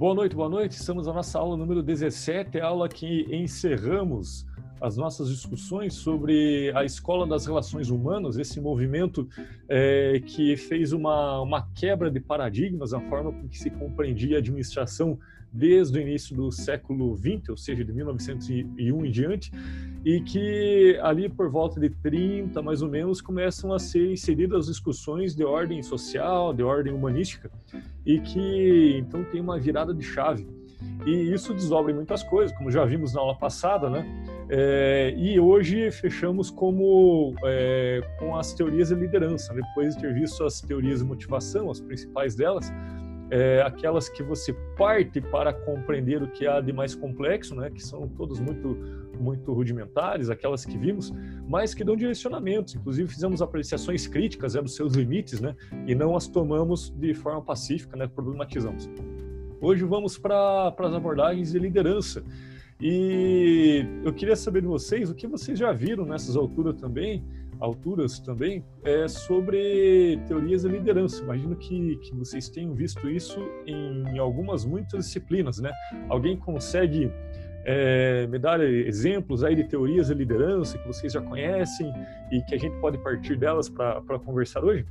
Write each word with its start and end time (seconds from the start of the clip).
Boa 0.00 0.14
noite, 0.14 0.34
boa 0.34 0.48
noite. 0.48 0.72
Estamos 0.72 1.06
na 1.06 1.12
nossa 1.12 1.38
aula 1.38 1.58
número 1.58 1.82
17, 1.82 2.58
a 2.58 2.68
aula 2.68 2.88
que 2.88 3.26
encerramos 3.30 4.46
as 4.80 4.96
nossas 4.96 5.28
discussões 5.28 5.92
sobre 5.92 6.72
a 6.74 6.86
Escola 6.86 7.26
das 7.26 7.44
Relações 7.44 7.90
Humanas, 7.90 8.38
esse 8.38 8.62
movimento 8.62 9.28
é, 9.68 10.18
que 10.24 10.56
fez 10.56 10.94
uma, 10.94 11.42
uma 11.42 11.68
quebra 11.74 12.10
de 12.10 12.18
paradigmas, 12.18 12.94
a 12.94 13.00
forma 13.10 13.30
com 13.30 13.46
que 13.46 13.58
se 13.58 13.68
compreendia 13.68 14.36
a 14.36 14.38
administração 14.38 15.18
desde 15.52 15.98
o 15.98 16.02
início 16.02 16.34
do 16.34 16.50
século 16.50 17.16
XX, 17.16 17.48
ou 17.48 17.56
seja, 17.56 17.84
de 17.84 17.92
1901 17.92 19.04
em 19.04 19.10
diante, 19.10 19.52
e 20.04 20.20
que 20.20 20.98
ali 21.02 21.28
por 21.28 21.50
volta 21.50 21.78
de 21.78 21.90
30, 21.90 22.62
mais 22.62 22.82
ou 22.82 22.88
menos, 22.88 23.20
começam 23.20 23.72
a 23.72 23.78
ser 23.78 24.10
inseridas 24.10 24.66
discussões 24.66 25.34
de 25.34 25.44
ordem 25.44 25.82
social, 25.82 26.54
de 26.54 26.62
ordem 26.62 26.92
humanística, 26.92 27.50
e 28.06 28.20
que 28.20 28.96
então 28.98 29.24
tem 29.24 29.40
uma 29.40 29.58
virada 29.58 29.92
de 29.92 30.02
chave. 30.02 30.46
E 31.06 31.32
isso 31.32 31.52
desdobra 31.54 31.92
em 31.92 31.94
muitas 31.94 32.22
coisas, 32.22 32.56
como 32.56 32.70
já 32.70 32.84
vimos 32.84 33.14
na 33.14 33.20
aula 33.20 33.36
passada, 33.36 33.88
né? 33.88 34.06
É, 34.48 35.14
e 35.16 35.38
hoje 35.38 35.90
fechamos 35.90 36.50
como 36.50 37.34
é, 37.44 38.00
com 38.18 38.36
as 38.36 38.52
teorias 38.52 38.88
de 38.88 38.94
liderança, 38.96 39.54
depois 39.54 39.94
de 39.94 40.02
ter 40.02 40.12
visto 40.12 40.42
as 40.44 40.60
teorias 40.60 40.98
de 40.98 41.04
motivação, 41.04 41.70
as 41.70 41.80
principais 41.80 42.34
delas, 42.34 42.70
é, 43.30 43.62
aquelas 43.62 44.08
que 44.08 44.22
você 44.22 44.52
parte 44.76 45.20
para 45.20 45.52
compreender 45.52 46.22
o 46.22 46.28
que 46.28 46.46
há 46.46 46.60
de 46.60 46.72
mais 46.72 46.94
complexo, 46.94 47.54
né, 47.54 47.70
que 47.70 47.82
são 47.82 48.08
todas 48.08 48.40
muito 48.40 48.76
muito 49.20 49.52
rudimentares, 49.52 50.30
aquelas 50.30 50.64
que 50.64 50.78
vimos, 50.78 51.12
mas 51.46 51.74
que 51.74 51.84
dão 51.84 51.94
direcionamentos. 51.94 52.74
Inclusive 52.74 53.06
fizemos 53.06 53.42
apreciações 53.42 54.06
críticas 54.06 54.56
é, 54.56 54.62
dos 54.62 54.74
seus 54.74 54.94
limites, 54.94 55.42
né, 55.42 55.54
e 55.86 55.94
não 55.94 56.16
as 56.16 56.26
tomamos 56.26 56.90
de 56.96 57.12
forma 57.12 57.42
pacífica, 57.42 57.98
né, 57.98 58.06
problematizamos. 58.06 58.88
Hoje 59.60 59.84
vamos 59.84 60.16
para 60.16 60.74
as 60.76 60.94
abordagens 60.94 61.52
de 61.52 61.58
liderança. 61.58 62.24
E 62.80 63.84
eu 64.02 64.12
queria 64.14 64.34
saber 64.34 64.62
de 64.62 64.68
vocês 64.68 65.10
o 65.10 65.14
que 65.14 65.26
vocês 65.26 65.58
já 65.58 65.70
viram 65.70 66.06
nessas 66.06 66.34
alturas 66.34 66.80
também 66.80 67.22
alturas 67.60 68.18
também, 68.18 68.64
é 68.84 69.06
sobre 69.06 70.18
teorias 70.26 70.62
de 70.62 70.68
liderança. 70.68 71.22
Imagino 71.22 71.54
que, 71.56 71.96
que 71.96 72.14
vocês 72.14 72.48
tenham 72.48 72.74
visto 72.74 73.08
isso 73.08 73.38
em 73.66 74.18
algumas, 74.18 74.64
muitas 74.64 75.06
disciplinas, 75.06 75.60
né? 75.60 75.70
Alguém 76.08 76.36
consegue 76.36 77.12
é, 77.64 78.26
me 78.26 78.38
dar 78.38 78.60
exemplos 78.60 79.44
aí 79.44 79.54
de 79.54 79.64
teorias 79.64 80.08
de 80.08 80.14
liderança 80.14 80.78
que 80.78 80.86
vocês 80.86 81.12
já 81.12 81.20
conhecem 81.20 81.92
e 82.32 82.42
que 82.42 82.54
a 82.54 82.58
gente 82.58 82.76
pode 82.80 82.98
partir 82.98 83.36
delas 83.36 83.68
para 83.68 84.18
conversar 84.24 84.64
hoje? 84.64 84.86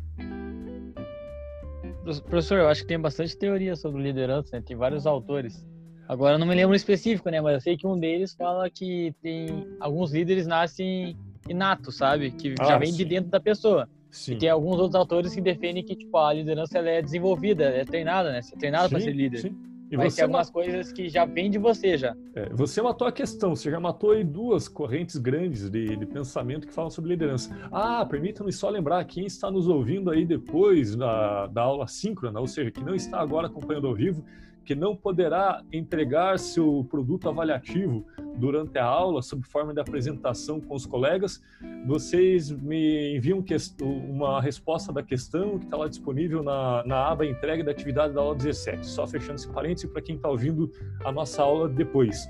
Professor, 2.27 2.59
eu 2.59 2.67
acho 2.67 2.81
que 2.81 2.87
tem 2.87 2.99
bastante 2.99 3.37
teoria 3.37 3.75
sobre 3.75 4.01
liderança, 4.01 4.55
né? 4.55 4.63
tem 4.65 4.75
vários 4.75 5.05
autores. 5.05 5.65
Agora 6.07 6.39
não 6.39 6.47
me 6.47 6.55
lembro 6.55 6.75
específico, 6.75 7.29
né? 7.29 7.39
Mas 7.39 7.53
eu 7.53 7.61
sei 7.61 7.77
que 7.77 7.85
um 7.85 7.99
deles 7.99 8.33
fala 8.33 8.67
que 8.67 9.13
tem 9.21 9.67
alguns 9.79 10.11
líderes 10.11 10.47
nascem 10.47 11.15
inato, 11.49 11.91
sabe? 11.91 12.31
Que 12.31 12.55
ah, 12.59 12.65
já 12.65 12.77
vem 12.77 12.91
sim. 12.91 12.97
de 12.97 13.05
dentro 13.05 13.29
da 13.29 13.39
pessoa. 13.39 13.89
Sim. 14.11 14.33
E 14.33 14.37
tem 14.37 14.49
alguns 14.49 14.77
outros 14.77 14.95
autores 14.95 15.33
que 15.33 15.41
defendem 15.41 15.83
que 15.83 15.95
tipo, 15.95 16.17
a 16.17 16.33
liderança 16.33 16.77
ela 16.77 16.89
é 16.89 17.01
desenvolvida, 17.01 17.65
é 17.65 17.83
treinada, 17.83 18.31
né? 18.31 18.41
Você 18.41 18.55
é 18.55 18.57
treinado 18.57 18.89
para 18.89 18.99
ser 18.99 19.11
líder. 19.11 19.39
Sim. 19.39 19.69
E 19.91 19.97
Mas 19.97 20.13
tem 20.13 20.23
algumas 20.23 20.51
coisas 20.51 20.91
que 20.91 21.09
já 21.09 21.25
vêm 21.25 21.49
de 21.49 21.57
você 21.57 21.97
já. 21.97 22.15
É, 22.35 22.47
você 22.49 22.79
matou 22.79 23.07
a 23.07 23.11
questão, 23.11 23.55
você 23.55 23.71
já 23.71 23.79
matou 23.79 24.11
aí 24.11 24.23
duas 24.23 24.67
correntes 24.67 25.17
grandes 25.17 25.67
de, 25.67 25.95
de 25.95 26.05
pensamento 26.05 26.67
que 26.67 26.73
falam 26.73 26.91
sobre 26.91 27.09
liderança. 27.09 27.55
Ah, 27.71 28.05
permita-me 28.05 28.53
só 28.53 28.69
lembrar, 28.69 29.03
quem 29.05 29.25
está 29.25 29.49
nos 29.49 29.67
ouvindo 29.67 30.11
aí 30.11 30.25
depois 30.25 30.95
da, 30.95 31.47
da 31.47 31.63
aula 31.63 31.87
síncrona, 31.87 32.39
ou 32.39 32.47
seja, 32.47 32.69
que 32.69 32.83
não 32.83 32.93
está 32.93 33.19
agora 33.19 33.47
acompanhando 33.47 33.87
ao 33.87 33.95
vivo, 33.95 34.23
que 34.63 34.75
não 34.75 34.95
poderá 34.95 35.63
entregar 35.73 36.37
seu 36.37 36.85
produto 36.91 37.27
avaliativo 37.27 38.05
durante 38.39 38.77
a 38.77 38.85
aula, 38.85 39.21
sob 39.21 39.45
forma 39.45 39.73
de 39.73 39.81
apresentação 39.81 40.59
com 40.61 40.73
os 40.73 40.85
colegas, 40.85 41.41
vocês 41.85 42.49
me 42.49 43.15
enviam 43.15 43.43
uma 43.81 44.41
resposta 44.41 44.93
da 44.93 45.03
questão 45.03 45.59
que 45.59 45.65
está 45.65 45.77
lá 45.77 45.87
disponível 45.87 46.41
na, 46.41 46.83
na 46.85 47.07
aba 47.09 47.25
entrega 47.25 47.63
da 47.63 47.71
atividade 47.71 48.13
da 48.13 48.21
aula 48.21 48.35
17. 48.35 48.85
Só 48.85 49.05
fechando 49.05 49.35
esse 49.35 49.49
parênteses 49.49 49.89
para 49.91 50.01
quem 50.01 50.15
está 50.15 50.29
ouvindo 50.29 50.71
a 51.03 51.11
nossa 51.11 51.43
aula 51.43 51.67
depois. 51.67 52.27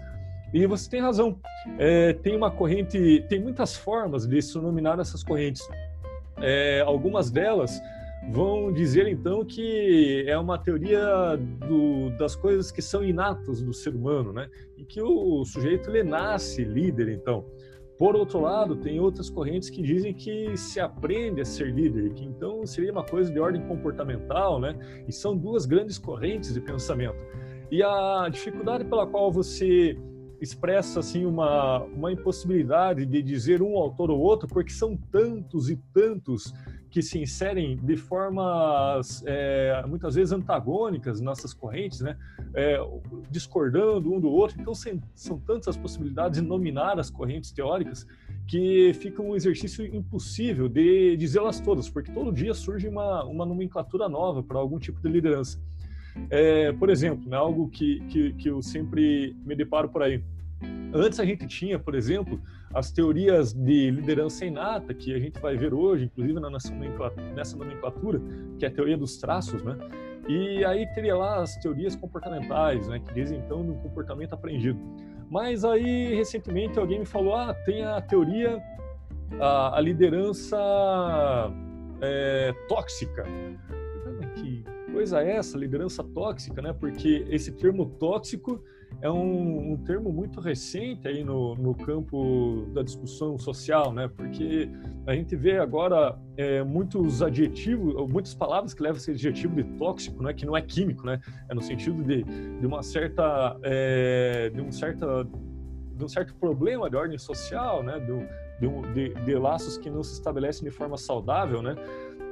E 0.52 0.66
você 0.66 0.90
tem 0.90 1.00
razão. 1.00 1.40
É, 1.78 2.14
tem 2.14 2.36
uma 2.36 2.50
corrente, 2.50 3.24
tem 3.30 3.40
muitas 3.40 3.76
formas 3.76 4.26
de 4.26 4.42
se 4.42 4.56
denominar 4.56 5.00
essas 5.00 5.24
correntes. 5.24 5.68
É, 6.42 6.82
algumas 6.82 7.30
delas 7.30 7.80
vão 8.32 8.72
dizer 8.72 9.08
então 9.08 9.46
que 9.46 10.26
é 10.28 10.38
uma 10.38 10.58
teoria 10.58 11.38
do, 11.38 12.10
das 12.18 12.36
coisas 12.36 12.72
que 12.72 12.82
são 12.82 13.04
inatas 13.04 13.62
do 13.62 13.74
ser 13.74 13.96
humano, 13.96 14.34
né? 14.34 14.50
Que 14.90 15.02
o 15.02 15.46
sujeito 15.46 15.90
ele 15.90 16.04
nasce 16.04 16.66
líder, 16.66 17.08
então. 17.10 17.46
Por 17.98 18.16
outro 18.16 18.40
lado, 18.40 18.78
tem 18.78 19.00
outras 19.00 19.30
correntes 19.30 19.70
que 19.70 19.82
dizem 19.82 20.14
que 20.14 20.58
se 20.58 20.80
aprende 20.80 21.42
a 21.42 21.46
ser 21.46 21.72
líder, 21.74 22.14
que 22.14 22.26
então 22.26 22.66
seria 22.66 22.92
uma 22.92 23.04
coisa 23.04 23.32
de 23.32 23.40
ordem 23.40 23.62
comportamental, 23.68 24.60
né? 24.60 24.76
E 25.08 25.12
são 25.12 25.38
duas 25.38 25.66
grandes 25.66 25.98
correntes 25.98 26.54
de 26.54 26.62
pensamento. 26.62 27.18
E 27.70 27.84
a 27.84 28.28
dificuldade 28.32 28.86
pela 28.86 29.06
qual 29.06 29.32
você 29.32 29.98
expressa 30.42 31.02
assim 31.02 31.26
uma, 31.26 31.84
uma 31.84 32.12
impossibilidade 32.12 33.06
de 33.06 33.22
dizer 33.22 33.62
um 33.62 33.78
autor 33.78 34.10
ou 34.10 34.20
outro, 34.20 34.48
porque 34.48 34.72
são 34.72 34.98
tantos 35.12 35.70
e 35.70 35.76
tantos 35.94 36.54
que 36.90 37.02
se 37.02 37.20
inserem 37.20 37.78
de 37.78 37.96
formas 37.96 39.24
é, 39.26 39.84
muitas 39.88 40.16
vezes 40.16 40.32
antagônicas 40.32 41.22
nessas 41.22 41.54
correntes, 41.54 42.02
né? 42.02 42.18
É, 42.54 42.80
discordando 43.30 44.12
um 44.14 44.20
do 44.20 44.30
outro. 44.30 44.60
Então, 44.60 44.74
são 45.14 45.40
tantas 45.40 45.70
as 45.70 45.78
possibilidades 45.78 46.42
de 46.42 46.48
nominar 46.48 47.00
as 47.00 47.10
correntes 47.10 47.52
teóricas 47.52 48.08
que 48.48 48.92
fica 48.96 49.22
um 49.22 49.36
exercício 49.36 49.86
impossível 49.86 50.68
de 50.68 51.16
dizê-las 51.16 51.60
todas, 51.60 51.88
porque 51.88 52.12
todo 52.12 52.32
dia 52.32 52.54
surge 52.56 52.88
uma, 52.88 53.24
uma 53.24 53.46
nomenclatura 53.46 54.10
nova 54.10 54.42
para 54.42 54.58
algum 54.58 54.80
tipo 54.80 55.00
de 55.00 55.08
liderança. 55.08 55.62
É, 56.32 56.72
por 56.74 56.90
exemplo, 56.90 57.30
né, 57.30 57.38
algo 57.38 57.70
que, 57.70 58.00
que, 58.08 58.34
que 58.34 58.50
eu 58.50 58.62
sempre 58.62 59.36
me 59.46 59.56
deparo 59.56 59.90
por 59.90 60.02
aí. 60.02 60.24
Antes 60.94 61.20
a 61.20 61.26
gente 61.26 61.46
tinha, 61.48 61.78
por 61.78 61.94
exemplo, 61.94 62.42
as 62.74 62.92
teorias 62.92 63.54
de 63.54 63.92
liderança 63.92 64.46
inata, 64.46 64.94
que 64.94 65.14
a 65.14 65.20
gente 65.20 65.40
vai 65.40 65.56
ver 65.56 65.74
hoje, 65.74 66.06
inclusive 66.06 66.40
nessa 67.36 67.56
nomenclatura, 67.56 68.20
que 68.58 68.66
é 68.66 68.68
a 68.68 68.72
teoria 68.72 68.98
dos 68.98 69.18
traços, 69.18 69.62
né? 69.64 69.78
E 70.28 70.64
aí 70.66 70.86
teria 70.94 71.16
lá 71.16 71.42
as 71.42 71.56
teorias 71.58 71.96
comportamentais, 71.96 72.88
né, 72.88 73.00
que 73.00 73.14
dizem 73.14 73.40
então 73.40 73.66
do 73.66 73.74
comportamento 73.76 74.34
aprendido. 74.34 74.80
Mas 75.30 75.64
aí 75.64 76.14
recentemente 76.16 76.78
alguém 76.78 77.00
me 77.00 77.06
falou, 77.06 77.36
ah, 77.36 77.54
tem 77.66 77.84
a 77.84 78.02
teoria, 78.02 78.62
a, 79.40 79.78
a 79.78 79.82
liderança 79.82 80.58
é, 82.02 82.54
tóxica. 82.68 83.26
Que 84.36 84.64
coisa 84.92 85.22
é 85.24 85.38
essa, 85.38 85.58
liderança 85.58 86.04
tóxica, 86.04 86.62
né? 86.62 86.74
Porque 86.74 87.26
esse 87.30 87.52
termo 87.52 87.86
tóxico 87.86 88.64
é 89.02 89.10
um, 89.10 89.74
um, 89.74 89.78
termo 89.78 90.12
muito 90.12 90.42
recente 90.42 91.08
aí 91.08 91.24
no, 91.24 91.56
no, 91.56 91.74
campo 91.74 92.68
da 92.74 92.84
discussão 92.84 93.38
social, 93.38 93.94
né? 93.94 94.10
Porque 94.10 94.70
a 95.08 95.14
gente 95.14 95.36
vê 95.36 95.58
agora 95.58 96.20
é, 96.36 96.64
muitos 96.64 97.22
adjetivos, 97.22 97.96
muitas 98.10 98.34
palavras 98.36 98.74
que 98.74 98.84
levam 98.84 98.98
esse 98.98 99.12
adjetivo 99.12 99.56
de 99.56 99.64
tóxico, 99.78 100.22
né? 100.22 100.34
Que 100.34 100.46
não 100.46 100.56
é 100.56 100.62
químico, 100.62 101.06
né? 101.06 101.20
É 101.50 101.54
no 101.54 101.62
sentido 101.62 102.04
de, 102.04 102.24
de 102.24 102.66
uma 102.66 102.84
certa, 102.84 103.58
é, 103.64 104.50
de 104.50 104.62
um 104.62 104.72
certa, 104.72 105.24
de 105.96 106.04
um 106.04 106.10
certo 106.10 106.36
problema 106.36 106.90
de 106.90 106.98
ordem 106.98 107.18
social, 107.18 107.82
né? 107.82 108.00
De, 108.00 108.94
de, 108.94 109.14
de 109.24 109.36
laços 109.36 109.78
que 109.78 109.90
não 109.90 110.04
se 110.04 110.14
estabelecem 110.14 110.68
de 110.68 110.72
forma 110.72 110.98
saudável, 110.98 111.62
né? 111.62 111.76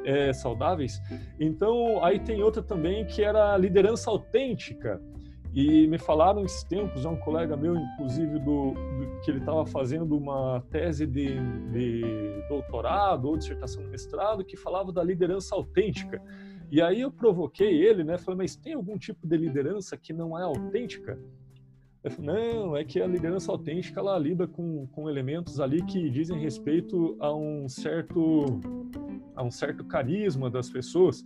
É, 0.03 0.33
saudáveis. 0.33 1.01
Então, 1.39 2.03
aí 2.03 2.19
tem 2.19 2.43
outra 2.43 2.61
também 2.61 3.05
que 3.05 3.21
era 3.21 3.57
liderança 3.57 4.09
autêntica, 4.09 5.01
e 5.59 5.87
me 5.87 5.97
falaram 5.97 6.45
esses 6.45 6.63
tempos, 6.63 7.03
é 7.03 7.09
um 7.09 7.15
colega 7.15 7.57
meu, 7.57 7.75
inclusive, 7.75 8.37
do, 8.37 8.73
do 8.73 9.21
que 9.23 9.31
ele 9.31 9.39
estava 9.39 9.65
fazendo 9.65 10.15
uma 10.15 10.63
tese 10.69 11.07
de, 11.07 11.29
de, 11.71 12.03
doutorado 12.47 13.25
ou 13.25 13.35
dissertação 13.35 13.81
de 13.81 13.89
mestrado 13.89 14.45
que 14.45 14.55
falava 14.55 14.91
da 14.91 15.03
liderança 15.03 15.55
autêntica. 15.55 16.21
E 16.69 16.79
aí 16.79 17.01
eu 17.01 17.11
provoquei 17.11 17.83
ele, 17.83 18.03
né? 18.03 18.19
Falei, 18.19 18.37
mas 18.37 18.55
tem 18.55 18.73
algum 18.73 18.99
tipo 18.99 19.25
de 19.25 19.35
liderança 19.35 19.97
que 19.97 20.13
não 20.13 20.37
é 20.37 20.43
autêntica? 20.43 21.19
Ele 22.03 22.13
falou, 22.13 22.35
não, 22.35 22.77
é 22.77 22.83
que 22.83 23.01
a 23.01 23.07
liderança 23.07 23.51
autêntica 23.51 23.99
ela 23.99 24.15
lida 24.19 24.47
com, 24.47 24.85
com 24.85 25.09
elementos 25.09 25.59
ali 25.59 25.83
que 25.83 26.07
dizem 26.11 26.39
respeito 26.39 27.17
a 27.19 27.33
um 27.33 27.67
certo 27.67 28.61
a 29.35 29.41
um 29.41 29.49
certo 29.49 29.83
carisma 29.83 30.51
das 30.51 30.69
pessoas. 30.69 31.23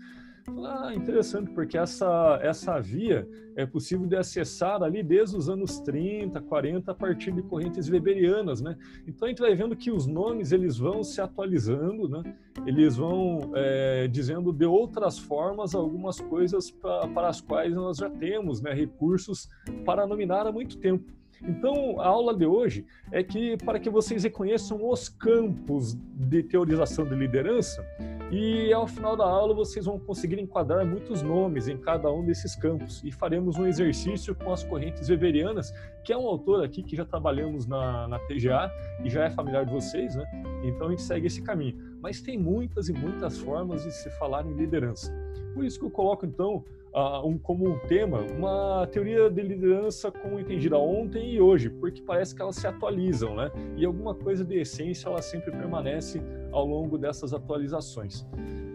Ah, 0.48 0.94
interessante, 0.94 1.52
porque 1.52 1.78
essa, 1.78 2.40
essa 2.42 2.80
via 2.80 3.28
é 3.56 3.66
possível 3.66 4.08
de 4.08 4.16
acessar 4.16 4.82
ali 4.82 5.04
desde 5.04 5.38
os 5.38 5.50
anos 5.50 5.80
30, 5.80 6.42
40, 6.42 6.92
a 6.92 6.96
partir 6.96 7.32
de 7.32 7.44
correntes 7.44 7.90
weberianas, 7.90 8.62
né? 8.62 8.76
Então 9.08 9.28
a 9.28 9.30
gente 9.30 9.42
vai 9.42 9.54
vendo 9.56 9.76
que 9.76 9.92
os 9.92 10.08
nomes 10.08 10.52
eles 10.52 10.78
vão 10.78 11.04
se 11.04 11.22
atualizando, 11.22 12.10
né? 12.10 12.36
Eles 12.66 12.98
vão 12.98 13.52
é, 13.56 14.08
dizendo 14.08 14.52
de 14.52 14.66
outras 14.66 15.20
formas 15.20 15.76
algumas 15.76 16.20
coisas 16.20 16.72
pra, 16.72 17.08
para 17.08 17.28
as 17.30 17.42
quais 17.42 17.74
nós 17.76 17.98
já 17.98 18.10
temos 18.10 18.62
né, 18.62 18.74
recursos 18.74 19.48
para 19.86 20.08
nominar 20.08 20.48
há 20.48 20.52
muito 20.52 20.78
tempo. 20.78 21.21
Então, 21.48 22.00
a 22.00 22.08
aula 22.08 22.36
de 22.36 22.46
hoje 22.46 22.86
é 23.12 23.24
que 23.24 23.58
para 23.58 23.80
que 23.80 23.90
vocês 23.90 24.24
reconheçam 24.24 24.88
os 24.88 25.10
campos 25.10 25.98
de 26.14 26.44
teorização 26.44 27.06
de 27.06 27.16
liderança 27.16 27.84
e 28.32 28.72
ao 28.72 28.88
final 28.88 29.18
da 29.18 29.26
aula 29.26 29.54
vocês 29.54 29.86
vão 29.86 30.00
conseguir 30.00 30.40
enquadrar 30.40 30.86
muitos 30.86 31.22
nomes 31.22 31.68
em 31.68 31.78
cada 31.78 32.12
um 32.12 32.24
desses 32.24 32.56
campos 32.56 33.04
e 33.04 33.12
faremos 33.12 33.58
um 33.58 33.66
exercício 33.66 34.36
com 34.36 34.54
as 34.54 34.64
correntes 34.64 35.10
weberianas, 35.10 35.74
que 36.04 36.14
é 36.14 36.18
um 36.18 36.28
autor 36.28 36.64
aqui 36.64 36.84
que 36.84 36.96
já 36.96 37.06
trabalhamos 37.06 37.66
na, 37.66 38.08
na 38.08 38.20
TGA 38.20 38.72
e 39.04 39.10
já 39.10 39.26
é 39.26 39.30
familiar 39.30 39.66
de 39.66 39.74
vocês, 39.74 40.16
né? 40.16 40.26
Então 40.64 40.88
a 40.88 40.90
gente 40.92 41.02
segue 41.02 41.28
esse 41.28 41.42
caminho. 41.42 41.91
Mas 42.02 42.22
tem 42.22 42.38
muitas 42.38 42.90
e 42.90 42.94
muitas 42.94 43.38
formas 43.38 43.84
de 43.84 43.92
se 43.92 44.10
falar 44.12 44.46
em 44.46 44.54
liderança. 44.54 45.14
Por 45.54 45.64
isso 45.64 45.80
que 45.80 45.86
eu 45.86 45.92
coloco 45.92 46.26
então 46.26 46.64
uh, 46.94 47.26
um, 47.26 47.38
como 47.38 47.70
um 47.70 47.78
tema 47.88 48.20
uma 48.20 48.88
teoria 48.88 49.30
de 49.30 49.42
liderança 49.42 50.12
como 50.12 50.40
entendida 50.40 50.78
ontem 50.78 51.34
e 51.34 51.42
hoje, 51.42 51.70
porque 51.70 52.02
parece 52.02 52.36
que 52.36 52.42
elas 52.42 52.56
se 52.56 52.66
atualizam, 52.66 53.36
né? 53.36 53.52
E 53.78 53.86
alguma 53.86 54.16
coisa 54.16 54.44
de 54.44 54.60
essência 54.60 55.10
ela 55.10 55.22
sempre 55.22 55.52
permanece 55.52 56.22
ao 56.52 56.66
longo 56.66 56.98
dessas 56.98 57.34
atualizações. 57.34 58.26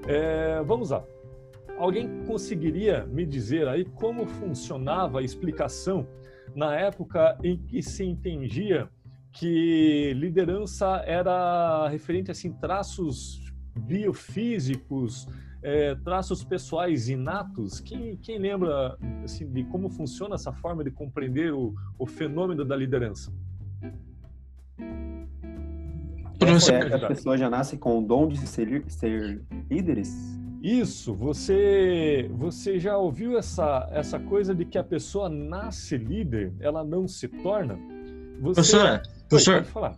É, 0.07 0.63
vamos 0.63 0.91
lá. 0.91 1.05
Alguém 1.79 2.25
conseguiria 2.25 3.05
me 3.07 3.27
dizer 3.27 3.69
aí 3.69 3.85
como 3.85 4.27
funcionava 4.27 5.19
a 5.19 5.23
explicação 5.23 6.07
na 6.55 6.75
época 6.75 7.37
em 7.43 7.59
que 7.59 7.83
se 7.83 8.03
entendia 8.03 8.89
que 9.39 10.15
liderança 10.15 11.03
era 11.07 11.89
referente 11.89 12.31
assim 12.31 12.53
traços 12.53 13.53
biofísicos 13.77 15.29
é, 15.63 15.97
traços 15.97 16.45
pessoais 16.45 17.09
inatos. 17.09 17.81
Quem, 17.81 18.17
quem 18.19 18.39
lembra 18.39 18.97
assim, 19.25 19.51
de 19.51 19.65
como 19.65 19.91
funciona 19.91 20.37
essa 20.37 20.53
forma 20.53 20.85
de 20.85 20.93
compreender 20.93 21.53
o, 21.53 21.75
o 21.99 22.07
fenômeno 22.07 22.65
da 22.65 22.77
liderança? 22.77 23.33
É, 26.73 26.95
a 26.95 27.09
pessoa 27.09 27.37
já 27.37 27.51
nasce 27.51 27.77
com 27.77 27.99
o 27.99 28.03
dom 28.07 28.29
de 28.29 28.47
ser, 28.47 28.85
ser 28.89 29.43
líderes? 29.69 30.15
Isso, 30.63 31.13
você 31.13 32.31
você 32.33 32.79
já 32.79 32.97
ouviu 32.97 33.37
essa, 33.37 33.89
essa 33.91 34.21
coisa 34.21 34.55
de 34.55 34.65
que 34.65 34.79
a 34.79 34.85
pessoa 34.85 35.29
nasce 35.29 35.97
líder, 35.97 36.53
ela 36.61 36.85
não 36.85 37.09
se 37.09 37.27
torna? 37.27 37.77
Você... 38.41 38.77
Professor, 38.77 39.03
professor, 39.29 39.65
falar. 39.65 39.97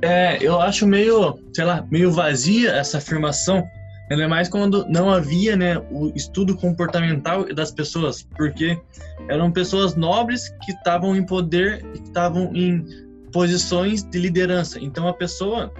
É, 0.00 0.38
eu 0.42 0.60
acho 0.60 0.86
meio, 0.86 1.38
sei 1.54 1.64
lá, 1.64 1.86
meio 1.90 2.10
vazia 2.10 2.72
essa 2.72 2.98
afirmação, 2.98 3.66
Ainda 4.12 4.28
mais 4.28 4.46
quando 4.46 4.86
não 4.88 5.08
havia 5.08 5.56
né, 5.56 5.78
o 5.90 6.12
estudo 6.14 6.54
comportamental 6.54 7.46
das 7.54 7.70
pessoas, 7.70 8.22
porque 8.36 8.78
eram 9.26 9.50
pessoas 9.50 9.94
nobres 9.94 10.50
que 10.64 10.72
estavam 10.72 11.16
em 11.16 11.24
poder 11.24 11.82
e 11.94 11.98
que 11.98 12.08
estavam 12.08 12.54
em 12.54 12.84
posições 13.32 14.02
de 14.02 14.18
liderança. 14.18 14.78
Então 14.78 15.08
a 15.08 15.14
pessoa 15.14 15.72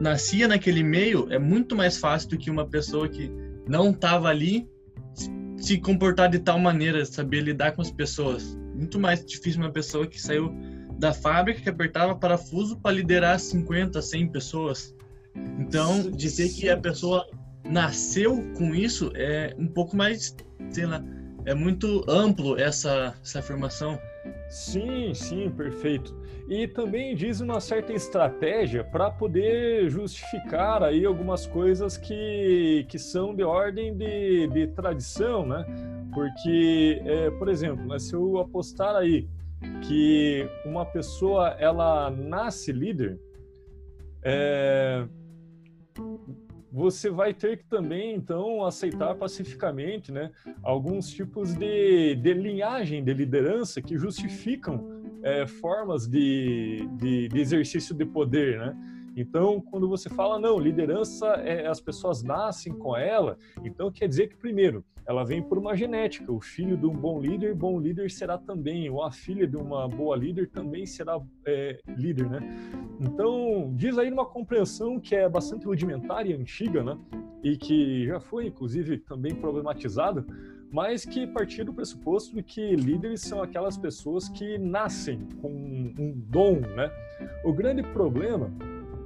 nascia 0.00 0.46
naquele 0.46 0.84
meio 0.84 1.26
é 1.32 1.40
muito 1.40 1.74
mais 1.74 1.98
fácil 1.98 2.30
do 2.30 2.38
que 2.38 2.50
uma 2.50 2.64
pessoa 2.64 3.08
que 3.08 3.32
não 3.66 3.90
estava 3.90 4.28
ali 4.28 4.68
se 5.56 5.80
comportar 5.80 6.28
de 6.28 6.38
tal 6.38 6.60
maneira, 6.60 7.04
saber 7.04 7.40
lidar 7.40 7.72
com 7.72 7.82
as 7.82 7.90
pessoas. 7.90 8.56
Muito 8.76 9.00
mais 9.00 9.24
difícil 9.24 9.60
uma 9.60 9.72
pessoa 9.72 10.06
que 10.06 10.20
saiu 10.20 10.54
da 10.98 11.12
fábrica 11.12 11.60
que 11.60 11.68
apertava 11.68 12.14
parafuso 12.14 12.76
para 12.78 12.94
liderar 12.94 13.38
50, 13.38 14.00
100 14.00 14.28
pessoas. 14.28 14.94
Então, 15.58 16.10
dizer 16.10 16.48
que 16.50 16.68
a 16.68 16.76
pessoa 16.76 17.26
nasceu 17.64 18.42
com 18.56 18.74
isso 18.74 19.10
é 19.14 19.54
um 19.58 19.66
pouco 19.66 19.96
mais, 19.96 20.34
sei 20.70 20.86
lá, 20.86 21.02
é 21.44 21.54
muito 21.54 22.04
amplo 22.08 22.58
essa, 22.58 23.14
essa 23.22 23.38
afirmação. 23.40 23.98
Sim, 24.48 25.12
sim, 25.14 25.50
perfeito. 25.50 26.14
E 26.48 26.68
também 26.68 27.14
diz 27.14 27.40
uma 27.40 27.60
certa 27.60 27.92
estratégia 27.92 28.84
para 28.84 29.10
poder 29.10 29.90
justificar 29.90 30.82
aí 30.82 31.04
algumas 31.04 31.46
coisas 31.46 31.96
que, 31.96 32.86
que 32.88 32.98
são 32.98 33.34
de 33.34 33.42
ordem 33.42 33.96
de, 33.96 34.46
de 34.48 34.66
tradição, 34.68 35.44
né? 35.44 35.64
Porque, 36.14 37.02
é, 37.04 37.30
por 37.30 37.48
exemplo, 37.48 37.84
né, 37.86 37.98
se 37.98 38.14
eu 38.14 38.38
apostar 38.38 38.94
aí 38.96 39.28
que 39.86 40.48
uma 40.64 40.84
pessoa 40.84 41.56
ela 41.58 42.10
nasce 42.10 42.72
líder, 42.72 43.18
é, 44.22 45.06
você 46.72 47.08
vai 47.08 47.32
ter 47.32 47.56
que 47.56 47.64
também, 47.64 48.14
então, 48.14 48.64
aceitar 48.64 49.14
pacificamente 49.14 50.12
né, 50.12 50.30
alguns 50.62 51.08
tipos 51.08 51.54
de, 51.54 52.16
de 52.16 52.34
linhagem 52.34 53.02
de 53.02 53.14
liderança 53.14 53.80
que 53.80 53.96
justificam 53.96 54.96
é, 55.22 55.46
formas 55.46 56.06
de, 56.06 56.86
de, 56.98 57.28
de, 57.28 57.40
exercício 57.40 57.94
de 57.94 58.04
poder, 58.04 58.58
né? 58.58 58.76
Então, 59.16 59.62
quando 59.62 59.88
você 59.88 60.10
fala, 60.10 60.38
não, 60.38 60.58
liderança, 60.58 61.26
é, 61.36 61.66
as 61.66 61.80
pessoas 61.80 62.22
nascem 62.22 62.70
com 62.74 62.94
ela, 62.94 63.38
então 63.64 63.90
quer 63.90 64.06
dizer 64.06 64.28
que, 64.28 64.36
primeiro, 64.36 64.84
ela 65.06 65.24
vem 65.24 65.42
por 65.42 65.56
uma 65.56 65.74
genética. 65.74 66.30
O 66.30 66.40
filho 66.40 66.76
de 66.76 66.84
um 66.84 66.92
bom 66.92 67.18
líder, 67.18 67.54
bom 67.54 67.80
líder 67.80 68.10
será 68.10 68.36
também, 68.36 68.90
ou 68.90 69.02
a 69.02 69.10
filha 69.10 69.46
de 69.46 69.56
uma 69.56 69.88
boa 69.88 70.14
líder 70.16 70.50
também 70.50 70.84
será 70.84 71.18
é, 71.46 71.80
líder, 71.96 72.28
né? 72.28 72.40
Então, 73.00 73.72
diz 73.74 73.96
aí 73.96 74.12
uma 74.12 74.26
compreensão 74.26 75.00
que 75.00 75.14
é 75.14 75.26
bastante 75.28 75.64
rudimentar 75.64 76.26
e 76.26 76.34
antiga, 76.34 76.84
né? 76.84 76.98
E 77.42 77.56
que 77.56 78.06
já 78.06 78.20
foi, 78.20 78.48
inclusive, 78.48 78.98
também 78.98 79.34
problematizada, 79.34 80.26
mas 80.70 81.06
que 81.06 81.26
partir 81.26 81.64
do 81.64 81.72
pressuposto 81.72 82.34
de 82.34 82.42
que 82.42 82.76
líderes 82.76 83.22
são 83.22 83.40
aquelas 83.40 83.78
pessoas 83.78 84.28
que 84.28 84.58
nascem 84.58 85.20
com 85.40 85.48
um 85.48 86.12
dom, 86.28 86.60
né? 86.60 86.90
O 87.44 87.52
grande 87.52 87.82
problema 87.82 88.52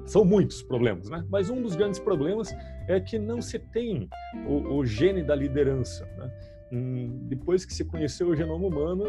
são 0.06 0.24
muitos 0.24 0.62
problemas, 0.62 1.08
né? 1.08 1.24
Mas 1.28 1.50
um 1.50 1.62
dos 1.62 1.76
grandes 1.76 2.00
problemas 2.00 2.54
é 2.88 3.00
que 3.00 3.18
não 3.18 3.40
se 3.40 3.58
tem 3.58 4.08
o, 4.46 4.76
o 4.76 4.84
gene 4.84 5.22
da 5.22 5.34
liderança. 5.34 6.08
Né? 6.16 6.30
Hum, 6.72 7.26
depois 7.28 7.64
que 7.64 7.72
se 7.72 7.84
conheceu 7.84 8.28
o 8.28 8.36
genoma 8.36 8.66
humano, 8.66 9.04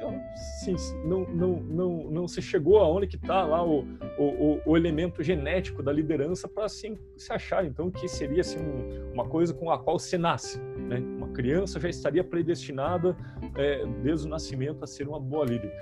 não, 0.00 0.20
sim, 0.34 0.74
não, 1.04 1.20
não, 1.28 1.62
não, 1.62 2.10
não 2.10 2.28
se 2.28 2.42
chegou 2.42 2.78
aonde 2.78 3.06
que 3.06 3.16
está 3.16 3.44
lá 3.44 3.64
o, 3.64 3.84
o, 4.18 4.60
o, 4.66 4.76
elemento 4.76 5.22
genético 5.22 5.82
da 5.82 5.92
liderança 5.92 6.48
para 6.48 6.64
assim, 6.64 6.98
se 7.16 7.32
achar, 7.32 7.64
então, 7.64 7.90
que 7.90 8.08
seria 8.08 8.40
assim, 8.40 8.58
um, 8.58 9.12
uma 9.12 9.24
coisa 9.24 9.54
com 9.54 9.70
a 9.70 9.78
qual 9.78 9.98
se 9.98 10.18
nasce. 10.18 10.60
Né? 10.60 11.00
Criança 11.32 11.80
já 11.80 11.88
estaria 11.88 12.22
predestinada 12.22 13.16
é, 13.56 13.84
desde 14.02 14.26
o 14.26 14.30
nascimento 14.30 14.84
a 14.84 14.86
ser 14.86 15.08
uma 15.08 15.20
boa 15.20 15.44
líder. 15.44 15.72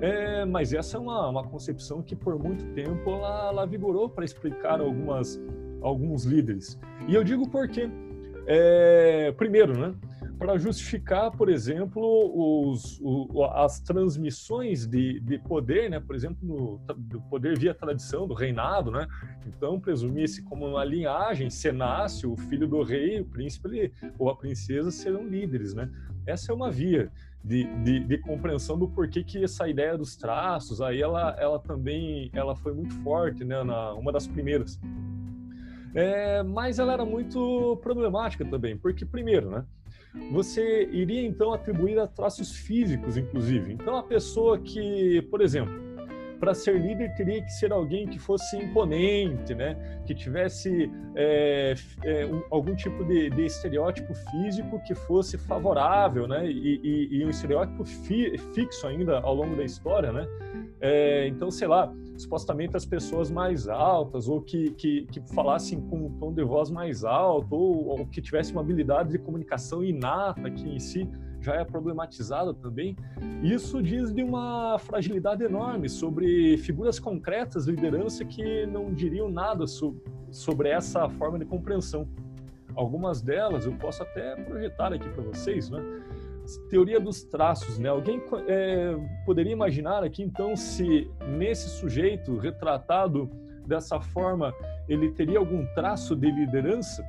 É, 0.00 0.44
mas 0.44 0.72
essa 0.72 0.96
é 0.96 1.00
uma, 1.00 1.28
uma 1.28 1.44
concepção 1.44 2.02
que 2.02 2.16
por 2.16 2.38
muito 2.38 2.64
tempo 2.72 3.10
ela, 3.10 3.48
ela 3.48 3.66
vigorou 3.66 4.08
para 4.08 4.24
explicar 4.24 4.80
algumas, 4.80 5.40
alguns 5.82 6.24
líderes. 6.24 6.78
E 7.06 7.14
eu 7.14 7.22
digo 7.22 7.48
porque, 7.48 7.90
é, 8.46 9.32
primeiro, 9.32 9.78
né, 9.78 9.94
para 10.40 10.56
justificar, 10.56 11.30
por 11.30 11.50
exemplo, 11.50 12.00
os, 12.02 12.98
o, 13.02 13.44
as 13.44 13.78
transmissões 13.78 14.86
de, 14.86 15.20
de 15.20 15.38
poder, 15.38 15.90
né, 15.90 16.00
por 16.00 16.16
exemplo, 16.16 16.38
no, 16.42 16.94
do 16.96 17.20
poder 17.20 17.58
via 17.58 17.74
tradição, 17.74 18.26
do 18.26 18.32
reinado, 18.32 18.90
né? 18.90 19.06
Então, 19.46 19.78
presumia-se 19.78 20.42
como 20.42 20.66
uma 20.66 20.82
linhagem, 20.82 21.50
se 21.50 21.70
nasce 21.70 22.26
o 22.26 22.38
filho 22.38 22.66
do 22.66 22.82
rei, 22.82 23.20
o 23.20 23.24
príncipe 23.26 23.92
ou 24.18 24.30
a 24.30 24.36
princesa 24.36 24.90
serão 24.90 25.28
líderes, 25.28 25.74
né? 25.74 25.90
Essa 26.26 26.52
é 26.52 26.54
uma 26.54 26.70
via 26.70 27.12
de, 27.44 27.64
de, 27.82 28.00
de, 28.00 28.18
compreensão 28.18 28.78
do 28.78 28.88
porquê 28.88 29.22
que 29.22 29.44
essa 29.44 29.68
ideia 29.68 29.98
dos 29.98 30.16
traços, 30.16 30.80
aí 30.80 31.02
ela, 31.02 31.36
ela 31.38 31.58
também 31.58 32.30
ela 32.32 32.56
foi 32.56 32.72
muito 32.72 32.94
forte, 33.02 33.44
né, 33.44 33.62
na, 33.62 33.92
uma 33.92 34.10
das 34.10 34.26
primeiras. 34.26 34.80
É, 35.94 36.42
mas 36.42 36.78
ela 36.78 36.94
era 36.94 37.04
muito 37.04 37.78
problemática 37.82 38.44
também, 38.44 38.74
porque 38.78 39.04
primeiro, 39.04 39.50
né, 39.50 39.66
você 40.30 40.88
iria 40.90 41.24
então 41.26 41.52
atribuir 41.52 41.98
a 41.98 42.06
traços 42.06 42.52
físicos, 42.52 43.16
inclusive. 43.16 43.72
Então 43.72 43.96
a 43.96 44.02
pessoa 44.02 44.58
que, 44.58 45.22
por 45.30 45.40
exemplo, 45.40 45.90
para 46.40 46.54
ser 46.54 46.80
líder 46.80 47.14
teria 47.14 47.42
que 47.42 47.52
ser 47.52 47.70
alguém 47.70 48.08
que 48.08 48.18
fosse 48.18 48.56
imponente, 48.56 49.54
né? 49.54 49.76
Que 50.06 50.14
tivesse 50.14 50.90
é, 51.14 51.74
é, 52.02 52.26
um, 52.26 52.42
algum 52.50 52.74
tipo 52.74 53.04
de, 53.04 53.28
de, 53.28 53.44
estereótipo 53.44 54.14
físico 54.14 54.80
que 54.82 54.94
fosse 54.94 55.36
favorável, 55.36 56.26
né? 56.26 56.50
E, 56.50 56.80
e, 56.82 57.18
e 57.18 57.24
um 57.26 57.28
estereótipo 57.28 57.84
fi, 57.84 58.36
fixo 58.54 58.86
ainda 58.86 59.20
ao 59.20 59.34
longo 59.34 59.54
da 59.54 59.62
história, 59.62 60.10
né? 60.10 60.26
É, 60.80 61.28
então, 61.28 61.50
sei 61.50 61.68
lá, 61.68 61.92
supostamente 62.20 62.76
as 62.76 62.84
pessoas 62.84 63.30
mais 63.30 63.68
altas, 63.68 64.28
ou 64.28 64.40
que, 64.40 64.70
que, 64.72 65.06
que 65.06 65.20
falassem 65.34 65.80
com 65.80 66.06
um 66.06 66.10
tom 66.18 66.32
de 66.32 66.44
voz 66.44 66.70
mais 66.70 67.04
alto, 67.04 67.54
ou, 67.54 67.86
ou 67.88 68.06
que 68.06 68.20
tivessem 68.20 68.52
uma 68.52 68.60
habilidade 68.60 69.10
de 69.10 69.18
comunicação 69.18 69.82
inata, 69.82 70.50
que 70.50 70.68
em 70.68 70.78
si 70.78 71.08
já 71.40 71.54
é 71.54 71.64
problematizada 71.64 72.52
também. 72.52 72.96
Isso 73.42 73.82
diz 73.82 74.12
de 74.12 74.22
uma 74.22 74.78
fragilidade 74.78 75.42
enorme 75.42 75.88
sobre 75.88 76.58
figuras 76.58 76.98
concretas 76.98 77.64
de 77.64 77.72
liderança 77.72 78.24
que 78.24 78.66
não 78.66 78.92
diriam 78.92 79.30
nada 79.30 79.66
so, 79.66 79.96
sobre 80.30 80.68
essa 80.68 81.08
forma 81.08 81.38
de 81.38 81.46
compreensão. 81.46 82.06
Algumas 82.74 83.20
delas 83.20 83.66
eu 83.66 83.72
posso 83.72 84.02
até 84.02 84.36
projetar 84.36 84.92
aqui 84.92 85.08
para 85.08 85.22
vocês, 85.22 85.70
né? 85.70 85.80
Teoria 86.68 87.00
dos 87.00 87.22
traços, 87.24 87.78
né? 87.78 87.88
Alguém 87.88 88.22
é, 88.46 88.96
poderia 89.24 89.52
imaginar 89.52 90.02
aqui 90.02 90.22
então 90.22 90.56
se 90.56 91.10
nesse 91.36 91.68
sujeito 91.68 92.36
retratado 92.36 93.30
dessa 93.66 94.00
forma 94.00 94.52
ele 94.88 95.12
teria 95.12 95.38
algum 95.38 95.64
traço 95.74 96.16
de 96.16 96.30
liderança? 96.30 97.04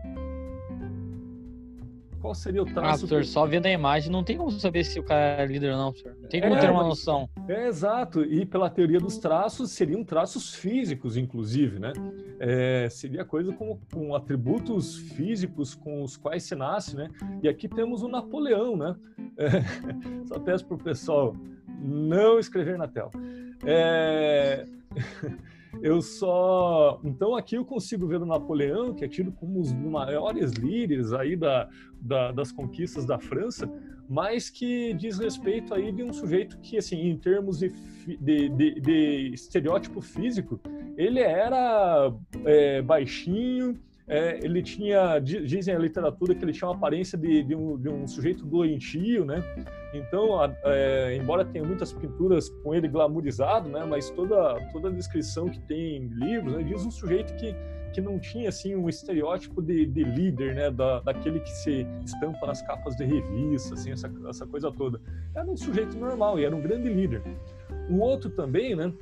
Qual 2.22 2.36
seria 2.36 2.62
o 2.62 2.66
traço? 2.66 3.06
Ah, 3.06 3.08
professor, 3.08 3.26
só 3.26 3.46
vendo 3.48 3.66
a 3.66 3.72
imagem 3.72 4.12
não 4.12 4.24
tem 4.24 4.38
como 4.38 4.52
saber 4.52 4.84
se 4.84 5.00
o 5.00 5.04
cara 5.04 5.42
é 5.42 5.46
líder 5.48 5.72
ou 5.72 5.78
não, 5.78 5.92
professor. 5.92 6.16
Não 6.22 6.30
tem 6.30 6.40
como 6.40 6.56
é, 6.56 6.60
ter 6.60 6.70
uma 6.70 6.84
noção. 6.84 7.28
É, 7.48 7.68
exato. 7.68 8.24
E 8.24 8.46
pela 8.46 8.70
teoria 8.70 9.00
dos 9.00 9.18
traços, 9.18 9.72
seriam 9.72 10.04
traços 10.04 10.54
físicos, 10.54 11.18
inclusive, 11.18 11.80
né? 11.80 11.94
É, 12.40 12.88
seria 12.90 13.26
coisa 13.26 13.52
com, 13.52 13.80
com 13.92 14.14
atributos 14.14 14.98
físicos 14.98 15.74
com 15.74 16.04
os 16.04 16.16
quais 16.16 16.44
se 16.44 16.56
nasce, 16.56 16.96
né? 16.96 17.10
E 17.42 17.50
aqui 17.50 17.68
temos 17.68 18.04
o 18.04 18.08
Napoleão, 18.08 18.78
né? 18.78 18.96
É, 19.38 19.50
só 20.28 20.40
peço 20.40 20.66
para 20.66 20.76
o 20.76 20.80
pessoal 20.80 21.36
não 21.80 22.38
escrever 22.38 22.78
na 22.78 22.88
tela. 22.88 23.10
É... 23.66 24.66
Eu 25.82 26.02
só. 26.02 27.00
Então 27.04 27.36
aqui 27.36 27.56
eu 27.56 27.64
consigo 27.64 28.08
ver 28.08 28.22
o 28.22 28.26
Napoleão, 28.26 28.94
que 28.94 29.06
é 29.06 29.08
tido 29.08 29.32
como 29.32 29.60
um 29.60 29.62
dos 29.62 29.74
maiores 29.74 30.52
líderes 30.52 31.14
aí 31.14 31.36
da, 31.36 31.70
da, 32.02 32.32
das 32.32 32.52
conquistas 32.52 33.06
da 33.06 33.18
França, 33.18 33.72
mas 34.10 34.50
que 34.50 34.94
diz 34.94 35.18
respeito 35.18 35.74
aí 35.74 35.92
de 35.92 36.04
um 36.04 36.12
sujeito 36.12 36.60
que, 36.60 36.78
assim, 36.78 37.10
em 37.10 37.18
termos 37.18 37.60
de, 37.60 37.70
de, 38.20 38.50
de, 38.50 38.82
de 38.82 39.32
estereótipo 39.34 40.02
físico, 40.02 40.60
ele 40.98 41.22
era 41.22 42.14
é, 42.44 42.82
baixinho, 42.82 43.80
é, 44.06 44.38
ele 44.44 44.62
tinha, 44.62 45.20
dizem 45.20 45.74
a 45.74 45.80
literatura 45.80 46.36
que 46.36 46.44
ele 46.44 46.52
tinha 46.52 46.68
uma 46.68 46.76
aparência 46.76 47.18
de, 47.18 47.44
de, 47.44 47.56
um, 47.56 47.78
de 47.78 47.88
um, 47.88 48.06
sujeito 48.06 48.46
doentio, 48.46 49.24
né? 49.24 49.42
Então, 49.94 50.40
é, 50.64 51.16
embora 51.16 51.44
tenha 51.44 51.66
muitas 51.66 51.92
pinturas 51.92 52.50
com 52.50 52.74
ele 52.74 52.88
glamourizado, 52.88 53.68
né? 53.68 53.86
Mas 53.86 54.10
toda, 54.10 54.60
toda 54.72 54.88
a 54.88 54.92
descrição 54.92 55.50
que 55.50 55.60
tem 55.62 55.98
em 55.98 56.08
livros 56.08 56.56
né? 56.56 56.64
diz 56.64 56.86
um 56.86 56.92
sujeito 56.92 57.36
que, 57.36 57.54
que 57.94 58.00
não 58.00 58.18
tinha, 58.18 58.48
assim, 58.48 58.74
um 58.74 58.88
estereótipo 58.88 59.62
de, 59.62 59.86
de 59.86 60.04
líder, 60.04 60.56
né? 60.56 60.72
Da, 60.72 61.02
daquele 61.02 61.42
que 61.42 61.50
se 61.50 61.86
estampa 62.06 62.48
nas 62.48 62.62
capas 62.62 62.96
de 62.96 63.04
revista, 63.04 63.74
assim, 63.74 63.92
essa, 63.92 64.10
essa 64.30 64.48
coisa 64.48 64.72
toda. 64.72 65.02
Era 65.36 65.46
um 65.46 65.58
sujeito 65.58 65.98
normal 65.98 66.40
e 66.40 66.46
era 66.46 66.56
um 66.56 66.62
grande 66.62 66.88
líder. 66.88 67.22
Um 67.90 68.00
outro 68.00 68.30
também, 68.30 68.76
né? 68.76 68.94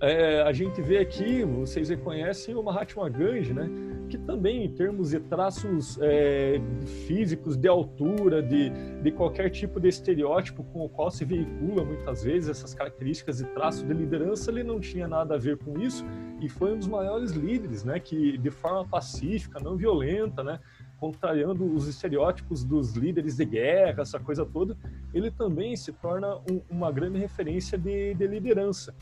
É, 0.00 0.42
a 0.42 0.52
gente 0.52 0.82
vê 0.82 0.98
aqui, 0.98 1.44
vocês 1.44 1.88
reconhecem 1.88 2.54
o 2.54 2.62
Mahatma 2.62 3.08
Gandhi, 3.08 3.52
né? 3.52 3.70
Que 4.14 4.18
também, 4.18 4.64
em 4.64 4.68
termos 4.68 5.10
de 5.10 5.18
traços 5.18 5.98
é, 6.00 6.60
físicos, 7.04 7.56
de 7.56 7.66
altura, 7.66 8.40
de, 8.40 8.70
de 9.02 9.10
qualquer 9.10 9.50
tipo 9.50 9.80
de 9.80 9.88
estereótipo 9.88 10.62
com 10.62 10.84
o 10.84 10.88
qual 10.88 11.10
se 11.10 11.24
veicula 11.24 11.84
muitas 11.84 12.22
vezes 12.22 12.48
essas 12.48 12.72
características 12.74 13.40
e 13.40 13.44
traços 13.46 13.82
de 13.82 13.92
liderança, 13.92 14.52
ele 14.52 14.62
não 14.62 14.78
tinha 14.78 15.08
nada 15.08 15.34
a 15.34 15.38
ver 15.38 15.58
com 15.58 15.80
isso 15.80 16.04
e 16.40 16.48
foi 16.48 16.74
um 16.74 16.78
dos 16.78 16.86
maiores 16.86 17.32
líderes, 17.32 17.82
né? 17.82 17.98
que 17.98 18.38
de 18.38 18.50
forma 18.52 18.86
pacífica, 18.86 19.58
não 19.58 19.76
violenta, 19.76 20.44
né? 20.44 20.60
contrariando 21.00 21.64
os 21.74 21.88
estereótipos 21.88 22.62
dos 22.62 22.94
líderes 22.94 23.36
de 23.36 23.44
guerra, 23.44 24.02
essa 24.02 24.20
coisa 24.20 24.46
toda, 24.46 24.76
ele 25.12 25.28
também 25.28 25.74
se 25.74 25.92
torna 25.92 26.36
um, 26.48 26.60
uma 26.70 26.92
grande 26.92 27.18
referência 27.18 27.76
de, 27.76 28.14
de 28.14 28.26
liderança. 28.28 28.94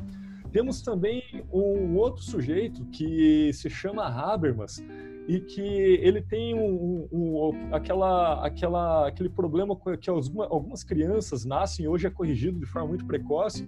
Temos 0.52 0.82
também 0.82 1.22
um 1.50 1.96
outro 1.96 2.22
sujeito 2.22 2.84
que 2.86 3.50
se 3.54 3.70
chama 3.70 4.04
Habermas 4.04 4.84
e 5.26 5.40
que 5.40 5.62
ele 5.62 6.20
tem 6.20 6.54
um, 6.54 7.08
um, 7.10 7.50
um, 7.50 7.74
aquela, 7.74 8.44
aquela, 8.44 9.08
aquele 9.08 9.30
problema 9.30 9.74
que 9.98 10.10
algumas 10.10 10.84
crianças 10.84 11.44
nascem 11.46 11.88
hoje 11.88 12.06
é 12.06 12.10
corrigido 12.10 12.58
de 12.58 12.66
forma 12.66 12.88
muito 12.88 13.06
precoce, 13.06 13.66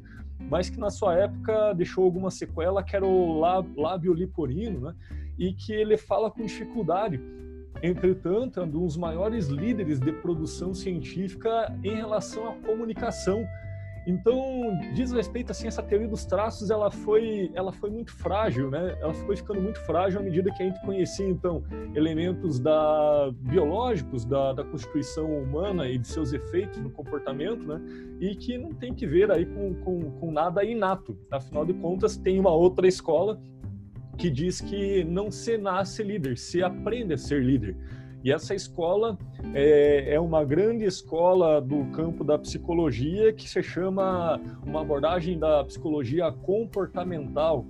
mas 0.50 0.68
que 0.68 0.78
na 0.78 0.90
sua 0.90 1.14
época 1.14 1.72
deixou 1.72 2.04
alguma 2.04 2.30
sequela 2.30 2.82
que 2.82 2.94
era 2.94 3.06
o 3.06 3.40
lábio 3.40 4.12
liporino, 4.12 4.80
né? 4.80 4.94
E 5.38 5.52
que 5.54 5.72
ele 5.72 5.96
fala 5.96 6.30
com 6.30 6.44
dificuldade. 6.44 7.18
Entretanto, 7.82 8.60
é 8.60 8.62
um 8.62 8.68
dos 8.68 8.96
maiores 8.96 9.46
líderes 9.48 10.00
de 10.00 10.12
produção 10.12 10.74
científica 10.74 11.74
em 11.82 11.94
relação 11.94 12.48
à 12.48 12.54
comunicação 12.54 13.44
então, 14.06 14.78
diz 14.94 15.12
respeito 15.12 15.50
assim 15.50 15.66
essa 15.66 15.82
teoria 15.82 16.08
dos 16.08 16.26
traços, 16.26 16.70
ela 16.70 16.90
foi, 16.90 17.50
ela 17.54 17.72
foi 17.72 17.90
muito 17.90 18.12
frágil, 18.12 18.70
né? 18.70 18.96
Ela 19.00 19.14
foi 19.14 19.36
ficando 19.36 19.62
muito 19.62 19.80
frágil 19.80 20.20
à 20.20 20.22
medida 20.22 20.52
que 20.52 20.62
a 20.62 20.66
gente 20.66 20.80
conhecia 20.82 21.26
então 21.26 21.64
elementos 21.94 22.60
da 22.60 23.32
biológicos 23.40 24.24
da, 24.24 24.52
da 24.52 24.64
constituição 24.64 25.26
humana 25.38 25.88
e 25.88 25.96
de 25.96 26.06
seus 26.06 26.32
efeitos 26.32 26.78
no 26.80 26.90
comportamento, 26.90 27.66
né? 27.66 27.80
E 28.20 28.34
que 28.34 28.58
não 28.58 28.74
tem 28.74 28.92
que 28.92 29.06
ver 29.06 29.30
aí 29.30 29.46
com, 29.46 29.74
com, 29.76 30.10
com 30.12 30.30
nada 30.30 30.62
inato. 30.62 31.16
Afinal 31.30 31.64
de 31.64 31.72
contas, 31.72 32.16
tem 32.16 32.38
uma 32.38 32.52
outra 32.52 32.86
escola 32.86 33.40
que 34.18 34.30
diz 34.30 34.60
que 34.60 35.02
não 35.04 35.30
se 35.30 35.56
nasce 35.56 36.02
líder, 36.02 36.36
se 36.36 36.62
aprende 36.62 37.14
a 37.14 37.18
ser 37.18 37.42
líder. 37.42 37.76
E 38.24 38.32
essa 38.32 38.54
escola 38.54 39.18
é, 39.52 40.14
é, 40.14 40.18
uma 40.18 40.42
grande 40.42 40.86
escola 40.86 41.60
do 41.60 41.84
campo 41.90 42.24
da 42.24 42.38
psicologia 42.38 43.34
que 43.34 43.46
se 43.46 43.62
chama 43.62 44.40
uma 44.64 44.80
abordagem 44.80 45.38
da 45.38 45.62
psicologia 45.64 46.32
comportamental. 46.32 47.66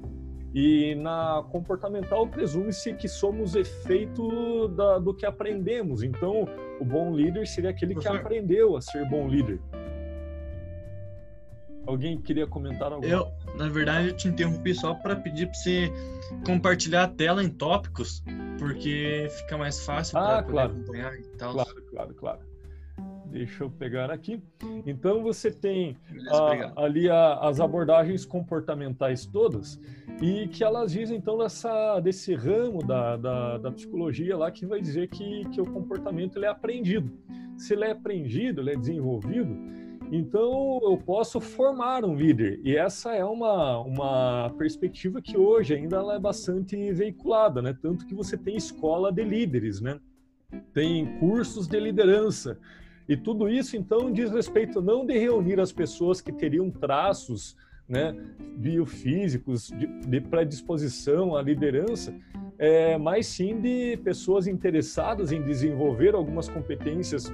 E 0.54 0.94
na 0.94 1.44
comportamental 1.50 2.28
presume-se 2.28 2.94
que 2.94 3.08
somos 3.08 3.56
efeito 3.56 4.68
da, 4.68 5.00
do 5.00 5.12
que 5.12 5.26
aprendemos. 5.26 6.04
Então, 6.04 6.46
o 6.80 6.84
bom 6.84 7.12
líder 7.12 7.48
seria 7.48 7.70
aquele 7.70 7.96
que 7.96 8.06
aprendeu 8.06 8.76
a 8.76 8.80
ser 8.80 9.04
bom 9.10 9.26
líder. 9.26 9.60
Alguém 11.84 12.16
queria 12.16 12.46
comentar 12.46 12.92
algo? 12.92 13.04
Eu, 13.04 13.26
na 13.56 13.68
verdade, 13.68 14.08
eu 14.08 14.16
te 14.16 14.28
interrompi 14.28 14.72
só 14.72 14.94
para 14.94 15.16
pedir 15.16 15.46
para 15.46 15.54
você 15.54 15.92
compartilhar 16.46 17.02
a 17.02 17.08
tela 17.08 17.42
em 17.42 17.50
tópicos 17.50 18.22
porque 18.58 19.28
fica 19.30 19.58
mais 19.58 19.84
fácil 19.84 20.18
ah, 20.18 20.42
para 20.42 20.42
claro. 20.42 20.72
acompanhar 20.72 21.18
e 21.18 21.22
tal. 21.36 21.52
Claro, 21.52 21.82
claro, 21.90 22.14
claro. 22.14 22.54
Deixa 23.26 23.64
eu 23.64 23.70
pegar 23.70 24.12
aqui. 24.12 24.40
Então 24.86 25.20
você 25.22 25.50
tem 25.50 25.96
Beleza, 26.08 26.72
a, 26.76 26.84
ali 26.84 27.10
a, 27.10 27.34
as 27.40 27.58
abordagens 27.58 28.24
comportamentais 28.24 29.26
todas 29.26 29.80
e 30.22 30.46
que 30.46 30.62
elas 30.62 30.92
dizem 30.92 31.18
então 31.18 31.36
dessa, 31.38 31.98
desse 31.98 32.32
ramo 32.34 32.78
da, 32.78 33.16
da, 33.16 33.58
da, 33.58 33.72
psicologia 33.72 34.36
lá 34.36 34.52
que 34.52 34.64
vai 34.64 34.80
dizer 34.80 35.08
que, 35.08 35.44
que 35.48 35.60
o 35.60 35.66
comportamento 35.66 36.36
ele 36.36 36.46
é 36.46 36.48
aprendido. 36.48 37.10
Se 37.56 37.74
ele 37.74 37.84
é 37.84 37.90
aprendido, 37.90 38.60
ele 38.60 38.70
é 38.70 38.76
desenvolvido, 38.76 39.56
então, 40.16 40.80
eu 40.82 40.98
posso 40.98 41.40
formar 41.40 42.04
um 42.04 42.14
líder. 42.14 42.60
E 42.62 42.76
essa 42.76 43.14
é 43.14 43.24
uma, 43.24 43.78
uma 43.80 44.50
perspectiva 44.58 45.20
que 45.20 45.36
hoje 45.36 45.74
ainda 45.74 45.98
é 46.14 46.18
bastante 46.18 46.92
veiculada, 46.92 47.62
né? 47.62 47.76
Tanto 47.80 48.06
que 48.06 48.14
você 48.14 48.36
tem 48.36 48.56
escola 48.56 49.10
de 49.10 49.24
líderes, 49.24 49.80
né? 49.80 49.98
Tem 50.72 51.18
cursos 51.18 51.66
de 51.66 51.80
liderança. 51.80 52.58
E 53.08 53.16
tudo 53.16 53.48
isso, 53.48 53.76
então, 53.76 54.10
diz 54.12 54.30
respeito 54.30 54.80
não 54.80 55.04
de 55.04 55.18
reunir 55.18 55.60
as 55.60 55.72
pessoas 55.72 56.20
que 56.20 56.32
teriam 56.32 56.70
traços 56.70 57.56
né, 57.88 58.16
biofísicos 58.56 59.68
de, 59.68 59.86
de 59.86 60.20
predisposição 60.20 61.36
à 61.36 61.42
liderança, 61.42 62.14
é, 62.58 62.96
mas 62.96 63.26
sim 63.26 63.60
de 63.60 63.98
pessoas 63.98 64.46
interessadas 64.46 65.32
em 65.32 65.42
desenvolver 65.42 66.14
algumas 66.14 66.48
competências 66.48 67.30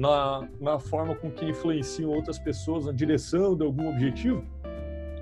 na, 0.00 0.48
na 0.58 0.78
forma 0.78 1.14
com 1.14 1.30
que 1.30 1.44
influenciam 1.44 2.10
outras 2.10 2.38
pessoas 2.38 2.86
na 2.86 2.92
direção 2.92 3.54
de 3.54 3.62
algum 3.62 3.90
objetivo 3.90 4.42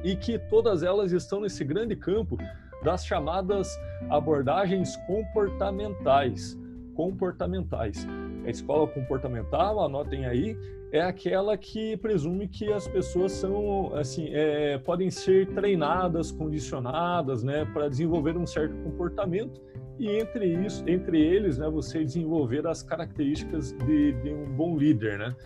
e 0.05 0.15
que 0.15 0.39
todas 0.39 0.85
elas 0.85 1.11
estão 1.11 1.41
nesse 1.41 1.65
grande 1.65 1.97
campo 1.97 2.39
das 2.85 3.05
chamadas 3.05 3.77
abordagens 4.09 4.97
comportamentais. 4.99 6.57
Comportamentais. 6.95 8.07
A 8.47 8.51
escola 8.51 8.87
comportamental, 8.87 9.81
anotem 9.81 10.27
aí, 10.27 10.57
é 10.93 11.01
aquela 11.01 11.57
que 11.57 11.97
presume 11.97 12.47
que 12.47 12.73
as 12.73 12.87
pessoas 12.87 13.33
são 13.33 13.93
assim 13.97 14.29
é, 14.33 14.79
podem 14.79 15.11
ser 15.11 15.49
treinadas, 15.55 16.31
condicionadas, 16.31 17.43
né, 17.43 17.65
para 17.73 17.89
desenvolver 17.89 18.37
um 18.37 18.47
certo 18.47 18.77
comportamento 18.85 19.61
e 19.99 20.09
entre 20.09 20.47
isso, 20.65 20.85
entre 20.89 21.21
eles, 21.21 21.59
né, 21.59 21.69
você 21.69 22.05
desenvolver 22.05 22.67
as 22.67 22.83
características 22.83 23.73
de, 23.73 24.13
de 24.13 24.31
um 24.31 24.47
bom 24.55 24.77
líder, 24.77 25.19
né? 25.19 25.37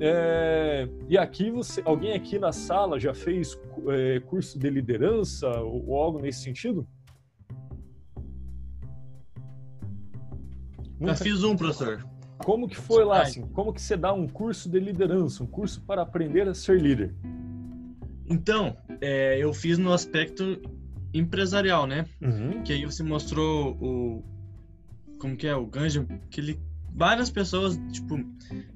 é, 0.00 0.88
e 1.08 1.18
aqui 1.18 1.50
você, 1.50 1.82
alguém 1.84 2.14
aqui 2.14 2.38
na 2.38 2.52
sala 2.52 2.98
já 2.98 3.12
fez 3.12 3.58
é, 3.88 4.20
curso 4.20 4.58
de 4.58 4.70
liderança 4.70 5.48
ou, 5.60 5.88
ou 5.88 5.96
algo 6.02 6.20
nesse 6.20 6.42
sentido? 6.42 6.86
Já 11.00 11.16
fiz 11.16 11.42
um, 11.42 11.56
professor. 11.56 12.04
Como 12.38 12.68
que 12.68 12.76
foi 12.76 13.04
lá, 13.04 13.22
assim? 13.22 13.42
Como 13.48 13.72
que 13.72 13.80
você 13.80 13.96
dá 13.96 14.12
um 14.12 14.28
curso 14.28 14.68
de 14.68 14.78
liderança, 14.78 15.42
um 15.42 15.46
curso 15.46 15.82
para 15.82 16.02
aprender 16.02 16.46
a 16.48 16.54
ser 16.54 16.80
líder? 16.80 17.14
Então, 18.26 18.76
é, 19.00 19.38
eu 19.38 19.52
fiz 19.52 19.76
no 19.78 19.92
aspecto 19.92 20.60
empresarial, 21.12 21.86
né? 21.86 22.06
Uhum. 22.20 22.62
Que 22.62 22.72
aí 22.72 22.84
você 22.84 23.02
mostrou 23.02 23.76
o... 23.80 24.24
Como 25.18 25.36
que 25.36 25.46
é? 25.46 25.54
O 25.54 25.66
Ganjo, 25.66 26.06
que 26.30 26.40
ele 26.40 26.60
várias 26.94 27.30
pessoas, 27.30 27.78
tipo, 27.92 28.18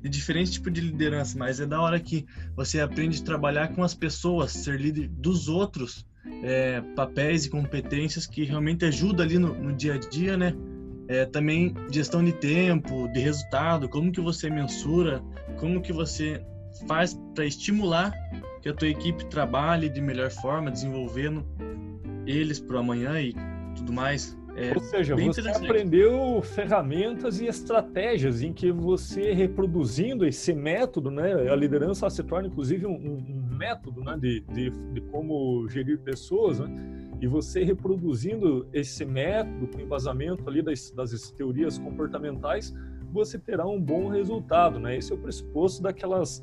de 0.01 0.09
diferentes 0.09 0.53
tipos 0.53 0.73
de 0.73 0.81
liderança, 0.81 1.37
mas 1.39 1.61
é 1.61 1.67
da 1.67 1.81
hora 1.81 1.99
que 1.99 2.25
você 2.55 2.81
aprende 2.81 3.21
a 3.21 3.25
trabalhar 3.25 3.69
com 3.69 3.83
as 3.83 3.95
pessoas, 3.95 4.53
ser 4.53 4.81
líder 4.81 5.09
dos 5.09 5.49
outros, 5.49 6.07
é, 6.43 6.81
papéis 6.95 7.45
e 7.45 7.51
competências 7.51 8.27
que 8.27 8.45
realmente 8.45 8.85
ajudam 8.85 9.25
ali 9.25 9.39
no, 9.39 9.55
no 9.55 9.73
dia 9.73 9.95
a 9.95 9.99
dia, 9.99 10.37
né? 10.37 10.55
É, 11.07 11.27
também 11.27 11.75
gestão 11.91 12.25
de 12.25 12.33
tempo, 12.33 13.09
de 13.09 13.21
resultado, 13.21 13.89
como 13.89 14.11
que 14.11 14.21
você 14.21 14.49
mensura, 14.49 15.23
como 15.59 15.83
que 15.83 15.93
você 15.93 16.43
faz 16.89 17.19
para 17.35 17.45
estimular 17.45 18.13
que 18.63 18.71
a 18.71 18.73
tua 18.73 18.89
equipe 18.89 19.27
trabalhe 19.27 19.91
de 19.91 20.01
melhor 20.01 20.31
forma, 20.31 20.71
desenvolvendo 20.71 21.47
eles 22.27 22.61
para 22.61 22.79
amanhã 22.79 23.21
e 23.21 23.35
tudo 23.77 23.93
mais. 23.93 24.37
É 24.57 24.73
Ou 24.73 24.81
seja, 24.81 25.17
você 25.17 25.49
aprendeu 25.49 26.41
ferramentas 26.41 27.41
e 27.41 27.47
estratégias 27.47 28.41
em 28.41 28.53
que 28.53 28.71
você 28.71 29.33
reproduzindo 29.33 30.25
esse 30.25 30.55
método, 30.55 31.11
né, 31.11 31.51
a 31.51 31.57
liderança 31.57 32.09
se 32.09 32.23
torna 32.23 32.47
inclusive 32.47 32.87
um, 32.87 32.93
um 32.95 33.57
método 33.57 34.01
né, 34.03 34.17
de, 34.17 34.41
de, 34.53 34.71
de, 34.71 35.01
como 35.11 35.69
gerir 35.69 35.99
pessoas, 35.99 36.61
né, 36.61 36.69
e 37.21 37.27
você 37.27 37.65
reproduzindo 37.65 38.69
esse 38.73 39.05
método 39.05 39.67
com 39.67 39.81
embasamento 39.81 40.49
ali 40.49 40.63
das, 40.63 40.93
das 40.93 41.33
teorias 41.33 41.77
comportamentais, 41.77 42.73
você 43.15 43.39
terá 43.39 43.65
um 43.65 43.81
bom 43.81 44.09
resultado, 44.09 44.79
né? 44.79 44.97
Esse 44.97 45.13
é 45.13 45.15
o 45.15 45.19
pressuposto 45.19 45.83
daquelas 45.83 46.43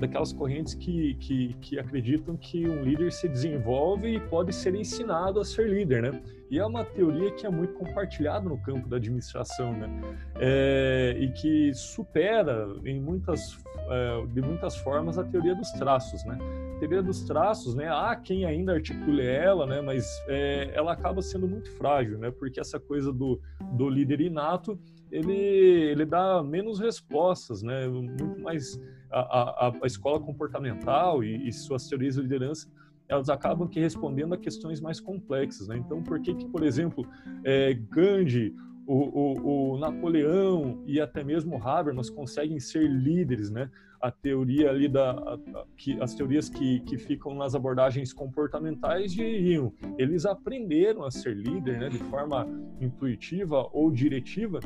daquelas 0.00 0.32
correntes 0.32 0.74
que, 0.74 1.14
que, 1.14 1.54
que 1.60 1.78
acreditam 1.78 2.36
que 2.36 2.68
um 2.68 2.82
líder 2.82 3.12
se 3.12 3.28
desenvolve 3.28 4.16
e 4.16 4.20
pode 4.20 4.52
ser 4.52 4.74
ensinado 4.74 5.38
a 5.38 5.44
ser 5.44 5.68
líder, 5.68 6.02
né? 6.02 6.22
E 6.50 6.58
é 6.58 6.66
uma 6.66 6.84
teoria 6.84 7.30
que 7.30 7.46
é 7.46 7.50
muito 7.50 7.74
compartilhada 7.74 8.48
no 8.48 8.58
campo 8.58 8.88
da 8.88 8.96
administração, 8.96 9.72
né? 9.72 9.88
É, 10.36 11.16
e 11.20 11.30
que 11.30 11.72
supera 11.74 12.66
em 12.84 13.00
muitas, 13.00 13.56
é, 13.88 14.26
de 14.26 14.40
muitas 14.40 14.76
formas 14.78 15.16
a 15.16 15.22
teoria 15.22 15.54
dos 15.54 15.70
traços, 15.72 16.24
né? 16.24 16.36
A 16.74 16.78
teoria 16.80 17.02
dos 17.02 17.22
traços, 17.22 17.74
né? 17.74 17.88
Há 17.88 18.16
quem 18.16 18.44
ainda 18.44 18.72
articule 18.72 19.24
ela, 19.24 19.64
né? 19.64 19.80
Mas 19.80 20.04
é, 20.26 20.72
ela 20.74 20.92
acaba 20.92 21.22
sendo 21.22 21.46
muito 21.46 21.70
frágil, 21.76 22.18
né? 22.18 22.32
Porque 22.32 22.58
essa 22.58 22.80
coisa 22.80 23.12
do, 23.12 23.40
do 23.74 23.88
líder 23.88 24.20
inato 24.20 24.76
ele, 25.10 25.32
ele 25.32 26.04
dá 26.04 26.42
menos 26.42 26.78
respostas, 26.78 27.62
né? 27.62 27.88
Muito 27.88 28.40
mais 28.40 28.78
a, 29.10 29.68
a, 29.68 29.72
a 29.82 29.86
escola 29.86 30.20
comportamental 30.20 31.24
e, 31.24 31.48
e, 31.48 31.52
suas 31.52 31.88
teorias 31.88 32.14
de 32.16 32.22
liderança 32.22 32.68
elas 33.08 33.30
acabam 33.30 33.66
que 33.66 33.80
respondendo 33.80 34.34
a 34.34 34.38
questões 34.38 34.80
mais 34.80 35.00
complexas, 35.00 35.66
né? 35.66 35.78
Então, 35.78 36.02
por 36.02 36.20
que 36.20 36.34
que, 36.34 36.46
por 36.46 36.62
exemplo, 36.62 37.08
é, 37.42 37.72
Gandhi, 37.72 38.54
o, 38.88 38.94
o, 38.94 39.74
o, 39.74 39.78
Napoleão 39.78 40.82
e 40.86 40.98
até 40.98 41.22
mesmo 41.22 41.62
Habermas 41.62 42.08
conseguem 42.08 42.58
ser 42.58 42.88
líderes, 42.88 43.50
né? 43.50 43.70
a 44.00 44.10
teoria 44.10 44.70
ali 44.70 44.88
da 44.88 45.10
a, 45.10 45.34
a, 45.34 45.64
que 45.76 46.00
as 46.00 46.14
teorias 46.14 46.48
que, 46.48 46.80
que 46.80 46.96
ficam 46.96 47.34
nas 47.34 47.54
abordagens 47.54 48.12
comportamentais 48.12 49.12
diriam 49.12 49.72
eles 49.98 50.24
aprenderam 50.24 51.04
a 51.04 51.10
ser 51.10 51.34
líder 51.36 51.80
né, 51.80 51.88
de 51.88 51.98
forma 51.98 52.46
intuitiva 52.80 53.68
ou 53.72 53.90
diretiva 53.90 54.60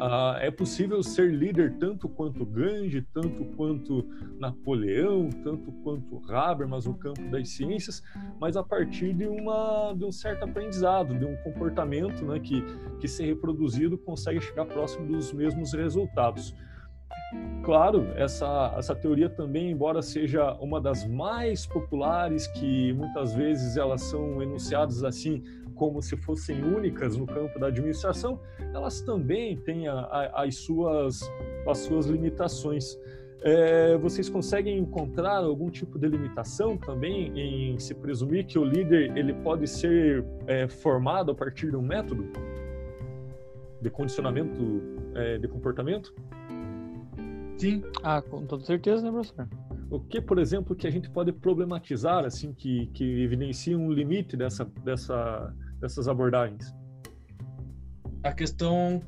ah, 0.00 0.38
é 0.40 0.50
possível 0.50 1.02
ser 1.02 1.32
líder 1.32 1.74
tanto 1.78 2.08
quanto 2.08 2.44
Gandhi 2.44 3.02
tanto 3.12 3.44
quanto 3.56 4.04
Napoleão 4.38 5.30
tanto 5.42 5.70
quanto 5.82 6.20
Habermas 6.32 6.86
no 6.86 6.94
campo 6.94 7.22
das 7.30 7.48
ciências 7.50 8.02
mas 8.40 8.56
a 8.56 8.62
partir 8.62 9.12
de 9.12 9.26
uma 9.26 9.94
de 9.94 10.04
um 10.04 10.12
certo 10.12 10.44
aprendizado 10.44 11.18
de 11.18 11.24
um 11.24 11.36
comportamento 11.36 12.24
né, 12.24 12.40
que 12.40 12.62
que 13.00 13.08
ser 13.08 13.26
reproduzido 13.26 13.96
consegue 13.96 14.40
chegar 14.40 14.66
próximo 14.66 15.06
dos 15.06 15.32
mesmos 15.32 15.72
resultados 15.72 16.54
Claro, 17.64 18.08
essa, 18.14 18.74
essa 18.76 18.94
teoria 18.94 19.30
também, 19.30 19.70
embora 19.70 20.02
seja 20.02 20.52
uma 20.60 20.78
das 20.78 21.06
mais 21.06 21.66
populares, 21.66 22.46
que 22.46 22.92
muitas 22.92 23.34
vezes 23.34 23.78
elas 23.78 24.02
são 24.02 24.42
enunciadas 24.42 25.02
assim 25.02 25.42
como 25.74 26.02
se 26.02 26.16
fossem 26.16 26.62
únicas 26.62 27.16
no 27.16 27.26
campo 27.26 27.58
da 27.58 27.68
administração, 27.68 28.38
elas 28.72 29.00
também 29.00 29.56
têm 29.56 29.88
a, 29.88 29.94
a, 29.94 30.44
as, 30.44 30.56
suas, 30.56 31.20
as 31.66 31.78
suas 31.78 32.06
limitações. 32.06 32.98
É, 33.42 33.96
vocês 33.98 34.28
conseguem 34.28 34.78
encontrar 34.78 35.38
algum 35.38 35.70
tipo 35.70 35.98
de 35.98 36.08
limitação 36.08 36.76
também 36.78 37.32
em 37.38 37.78
se 37.78 37.94
presumir 37.94 38.46
que 38.46 38.58
o 38.58 38.64
líder 38.64 39.16
ele 39.16 39.34
pode 39.34 39.66
ser 39.66 40.24
é, 40.46 40.66
formado 40.66 41.30
a 41.30 41.34
partir 41.34 41.70
de 41.70 41.76
um 41.76 41.82
método 41.82 42.30
de 43.80 43.90
condicionamento 43.90 44.82
é, 45.14 45.38
de 45.38 45.46
comportamento? 45.46 46.14
Sim. 47.56 47.82
Ah, 48.02 48.20
com 48.20 48.44
toda 48.46 48.64
certeza, 48.64 49.02
né, 49.02 49.10
professor? 49.10 49.48
O 49.90 50.00
que, 50.00 50.20
por 50.20 50.38
exemplo, 50.38 50.74
que 50.74 50.86
a 50.86 50.90
gente 50.90 51.08
pode 51.10 51.32
problematizar, 51.32 52.24
assim, 52.24 52.52
que, 52.52 52.86
que 52.88 53.04
evidencia 53.22 53.78
um 53.78 53.92
limite 53.92 54.36
dessa, 54.36 54.64
dessa, 54.84 55.54
dessas 55.80 56.08
abordagens? 56.08 56.74
A 58.22 58.32
questão, 58.32 59.02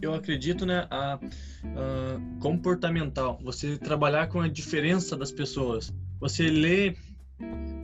eu 0.00 0.14
acredito, 0.14 0.64
né, 0.64 0.86
a, 0.90 1.14
a 1.14 2.40
comportamental. 2.40 3.38
Você 3.42 3.76
trabalhar 3.76 4.28
com 4.28 4.40
a 4.40 4.48
diferença 4.48 5.16
das 5.16 5.30
pessoas. 5.30 5.92
Você 6.20 6.48
lê, 6.48 6.96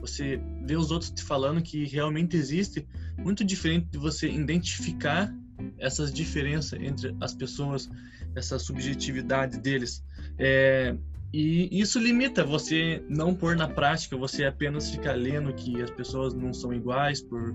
você 0.00 0.40
vê 0.64 0.76
os 0.76 0.90
outros 0.90 1.10
te 1.10 1.22
falando 1.22 1.60
que 1.60 1.84
realmente 1.84 2.36
existe, 2.36 2.86
muito 3.18 3.44
diferente 3.44 3.88
de 3.90 3.98
você 3.98 4.30
identificar 4.30 5.30
essas 5.78 6.12
diferenças 6.12 6.80
entre 6.80 7.14
as 7.20 7.34
pessoas, 7.34 7.90
essa 8.34 8.58
subjetividade 8.58 9.58
deles. 9.58 10.04
É, 10.38 10.94
e 11.32 11.80
isso 11.80 11.98
limita 11.98 12.44
você 12.44 13.02
não 13.08 13.34
pôr 13.34 13.56
na 13.56 13.68
prática, 13.68 14.16
você 14.16 14.44
apenas 14.44 14.90
ficar 14.90 15.12
lendo 15.12 15.52
que 15.52 15.80
as 15.80 15.90
pessoas 15.90 16.34
não 16.34 16.52
são 16.52 16.72
iguais 16.72 17.22
por 17.22 17.54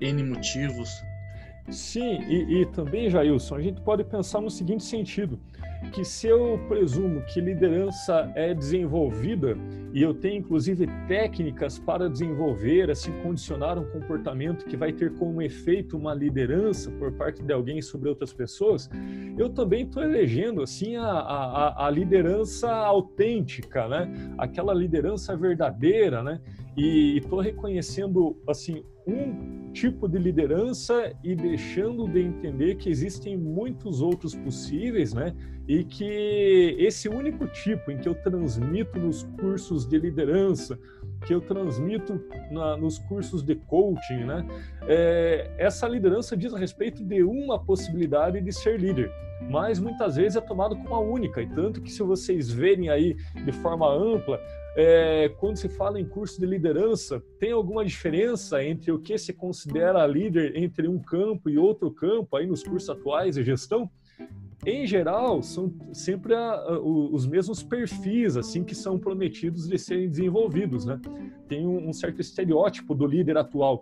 N 0.00 0.22
motivos. 0.22 0.88
Sim, 1.70 2.20
e, 2.28 2.62
e 2.62 2.66
também, 2.66 3.10
Jailson, 3.10 3.56
a 3.56 3.60
gente 3.60 3.80
pode 3.80 4.04
pensar 4.04 4.40
no 4.40 4.50
seguinte 4.50 4.84
sentido 4.84 5.38
que 5.92 6.04
se 6.04 6.26
eu 6.26 6.58
presumo 6.68 7.22
que 7.22 7.40
liderança 7.40 8.30
é 8.34 8.54
desenvolvida 8.54 9.56
e 9.92 10.02
eu 10.02 10.12
tenho 10.12 10.40
inclusive 10.40 10.86
técnicas 11.08 11.78
para 11.78 12.08
desenvolver, 12.08 12.90
assim, 12.90 13.12
condicionar 13.22 13.78
um 13.78 13.84
comportamento 13.84 14.66
que 14.66 14.76
vai 14.76 14.92
ter 14.92 15.14
como 15.14 15.40
efeito 15.40 15.96
uma 15.96 16.12
liderança 16.12 16.90
por 16.90 17.12
parte 17.12 17.42
de 17.42 17.52
alguém 17.52 17.80
sobre 17.80 18.08
outras 18.08 18.32
pessoas, 18.32 18.90
eu 19.38 19.48
também 19.48 19.84
estou 19.84 20.02
elegendo 20.02 20.62
assim 20.62 20.96
a, 20.96 21.06
a, 21.06 21.86
a 21.86 21.90
liderança 21.90 22.70
autêntica, 22.70 23.88
né? 23.88 24.12
Aquela 24.36 24.74
liderança 24.74 25.36
verdadeira, 25.36 26.22
né? 26.22 26.40
E 26.76 27.16
estou 27.16 27.40
reconhecendo 27.40 28.36
assim 28.46 28.84
um 29.06 29.72
tipo 29.72 30.08
de 30.08 30.18
liderança 30.18 31.12
e 31.22 31.34
deixando 31.34 32.08
de 32.08 32.20
entender 32.20 32.74
que 32.74 32.90
existem 32.90 33.36
muitos 33.36 34.02
outros 34.02 34.34
possíveis, 34.34 35.14
né? 35.14 35.34
E 35.68 35.84
que 35.84 36.76
esse 36.78 37.08
único 37.08 37.46
tipo 37.48 37.90
em 37.90 37.98
que 37.98 38.08
eu 38.08 38.14
transmito 38.14 38.98
nos 38.98 39.22
cursos 39.40 39.86
de 39.86 39.98
liderança, 39.98 40.78
que 41.26 41.34
eu 41.34 41.40
transmito 41.40 42.20
na, 42.50 42.76
nos 42.76 42.98
cursos 42.98 43.42
de 43.42 43.54
coaching, 43.54 44.24
né? 44.24 44.46
É, 44.88 45.50
essa 45.58 45.88
liderança 45.88 46.36
diz 46.36 46.52
a 46.52 46.58
respeito 46.58 47.04
de 47.04 47.22
uma 47.22 47.58
possibilidade 47.58 48.40
de 48.40 48.52
ser 48.52 48.78
líder, 48.78 49.10
mas 49.50 49.78
muitas 49.78 50.16
vezes 50.16 50.36
é 50.36 50.40
tomado 50.40 50.76
como 50.76 50.94
a 50.94 51.00
única, 51.00 51.40
e 51.40 51.48
tanto 51.48 51.80
que 51.80 51.90
se 51.90 52.02
vocês 52.02 52.50
verem 52.50 52.88
aí 52.88 53.14
de 53.44 53.52
forma 53.52 53.88
ampla, 53.88 54.40
é, 54.76 55.30
quando 55.40 55.56
se 55.56 55.70
fala 55.70 55.98
em 55.98 56.04
curso 56.04 56.38
de 56.38 56.46
liderança, 56.46 57.22
tem 57.38 57.50
alguma 57.50 57.82
diferença 57.82 58.62
entre 58.62 58.92
o 58.92 58.98
que 58.98 59.16
se 59.16 59.32
considera 59.32 60.06
líder 60.06 60.54
entre 60.54 60.86
um 60.86 60.98
campo 60.98 61.48
e 61.48 61.56
outro 61.56 61.90
campo 61.90 62.36
aí 62.36 62.46
nos 62.46 62.62
cursos 62.62 62.90
atuais 62.90 63.36
de 63.36 63.42
gestão? 63.42 63.90
Em 64.66 64.86
geral, 64.86 65.42
são 65.42 65.72
sempre 65.92 66.34
a, 66.34 66.52
a, 66.52 66.78
os 66.78 67.26
mesmos 67.26 67.62
perfis 67.62 68.36
assim 68.36 68.62
que 68.64 68.74
são 68.74 68.98
prometidos 68.98 69.66
de 69.66 69.78
serem 69.78 70.10
desenvolvidos, 70.10 70.84
né? 70.84 71.00
Tem 71.48 71.66
um, 71.66 71.88
um 71.88 71.92
certo 71.92 72.20
estereótipo 72.20 72.94
do 72.94 73.06
líder 73.06 73.38
atual. 73.38 73.80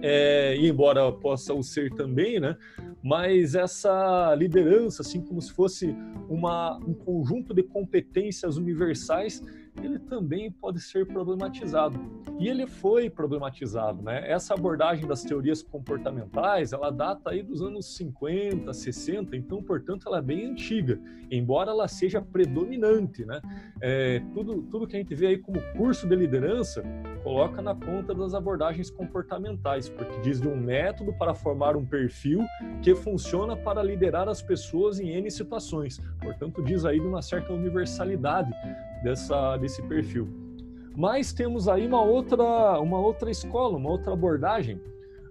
É, 0.00 0.56
embora 0.56 1.10
possa 1.12 1.52
o 1.52 1.62
ser 1.62 1.92
também, 1.92 2.38
né? 2.38 2.56
mas 3.04 3.54
essa 3.54 4.34
liderança, 4.34 5.02
assim 5.02 5.20
como 5.20 5.40
se 5.42 5.52
fosse 5.52 5.94
uma, 6.26 6.78
um 6.78 6.94
conjunto 6.94 7.52
de 7.52 7.62
competências 7.62 8.56
universais, 8.56 9.42
ele 9.82 9.98
também 9.98 10.50
pode 10.50 10.80
ser 10.80 11.06
problematizado. 11.06 11.98
E 12.38 12.48
ele 12.48 12.66
foi 12.66 13.10
problematizado, 13.10 14.02
né? 14.02 14.30
Essa 14.30 14.54
abordagem 14.54 15.06
das 15.06 15.22
teorias 15.22 15.62
comportamentais, 15.62 16.72
ela 16.72 16.90
data 16.90 17.30
aí 17.30 17.42
dos 17.42 17.62
anos 17.62 17.96
50, 17.96 18.72
60, 18.72 19.36
então, 19.36 19.62
portanto, 19.62 20.06
ela 20.06 20.18
é 20.18 20.22
bem 20.22 20.46
antiga, 20.46 21.00
embora 21.30 21.70
ela 21.70 21.88
seja 21.88 22.20
predominante, 22.20 23.24
né? 23.24 23.40
É, 23.80 24.20
tudo, 24.32 24.62
tudo 24.62 24.86
que 24.86 24.96
a 24.96 24.98
gente 24.98 25.14
vê 25.14 25.28
aí 25.28 25.38
como 25.38 25.60
curso 25.76 26.08
de 26.08 26.16
liderança 26.16 26.82
coloca 27.22 27.62
na 27.62 27.74
conta 27.74 28.14
das 28.14 28.34
abordagens 28.34 28.90
comportamentais, 28.90 29.88
porque 29.88 30.20
diz 30.20 30.40
de 30.40 30.48
um 30.48 30.56
método 30.56 31.12
para 31.14 31.34
formar 31.34 31.76
um 31.76 31.84
perfil 31.84 32.44
que 32.82 32.94
funciona 32.94 33.56
para 33.56 33.82
liderar 33.82 34.28
as 34.28 34.42
pessoas 34.42 35.00
em 35.00 35.10
N 35.10 35.30
situações. 35.30 36.00
Portanto, 36.20 36.62
diz 36.62 36.84
aí 36.84 37.00
de 37.00 37.06
uma 37.06 37.22
certa 37.22 37.52
universalidade 37.52 38.50
dessa, 39.04 39.56
desse 39.58 39.82
perfil. 39.82 40.26
Mas 40.96 41.32
temos 41.32 41.68
aí 41.68 41.86
uma 41.86 42.02
outra, 42.02 42.80
uma 42.80 42.98
outra 42.98 43.30
escola, 43.30 43.76
uma 43.76 43.90
outra 43.90 44.12
abordagem, 44.12 44.80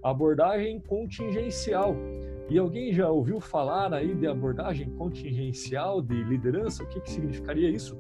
abordagem 0.03 0.79
contingencial. 0.79 1.95
E 2.49 2.57
alguém 2.59 2.93
já 2.93 3.09
ouviu 3.09 3.39
falar 3.39 3.93
aí 3.93 4.13
de 4.13 4.27
abordagem 4.27 4.89
contingencial 4.91 6.01
de 6.01 6.23
liderança? 6.23 6.83
O 6.83 6.87
que, 6.87 7.01
que 7.01 7.09
significaria 7.09 7.69
isso? 7.69 7.97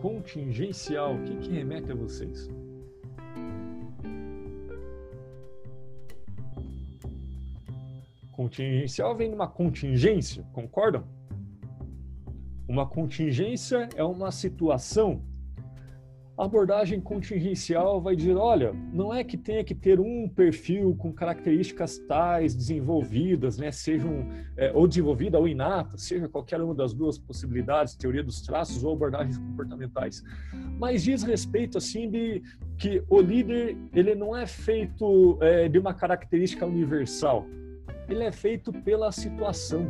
Contingencial, 0.00 1.14
o 1.14 1.22
que, 1.22 1.36
que 1.36 1.50
remete 1.50 1.90
a 1.90 1.94
vocês? 1.94 2.48
Contingencial 8.42 9.16
vem 9.16 9.28
de 9.28 9.36
uma 9.36 9.46
contingência, 9.46 10.44
concordam? 10.52 11.04
Uma 12.68 12.84
contingência 12.84 13.88
é 13.94 14.02
uma 14.02 14.32
situação. 14.32 15.22
A 16.36 16.44
abordagem 16.44 17.00
contingencial 17.00 18.00
vai 18.00 18.16
dizer: 18.16 18.36
olha, 18.36 18.72
não 18.92 19.14
é 19.14 19.22
que 19.22 19.36
tenha 19.36 19.62
que 19.62 19.76
ter 19.76 20.00
um 20.00 20.28
perfil 20.28 20.96
com 20.96 21.12
características 21.12 21.98
tais 21.98 22.52
desenvolvidas, 22.52 23.58
né, 23.58 23.70
sejam 23.70 24.26
é, 24.56 24.72
ou 24.72 24.88
desenvolvida 24.88 25.38
ou 25.38 25.46
inata, 25.46 25.96
seja 25.96 26.28
qualquer 26.28 26.60
uma 26.60 26.74
das 26.74 26.92
duas 26.92 27.16
possibilidades, 27.16 27.94
teoria 27.94 28.24
dos 28.24 28.40
traços 28.42 28.82
ou 28.82 28.94
abordagens 28.94 29.38
comportamentais, 29.38 30.20
mas 30.80 31.04
diz 31.04 31.22
respeito 31.22 31.78
assim 31.78 32.10
de 32.10 32.42
que 32.76 33.04
o 33.08 33.20
líder 33.20 33.76
ele 33.94 34.16
não 34.16 34.36
é 34.36 34.46
feito 34.46 35.38
é, 35.40 35.68
de 35.68 35.78
uma 35.78 35.94
característica 35.94 36.66
universal, 36.66 37.46
ele 38.12 38.24
é 38.24 38.32
feito 38.32 38.72
pela 38.72 39.10
situação. 39.10 39.86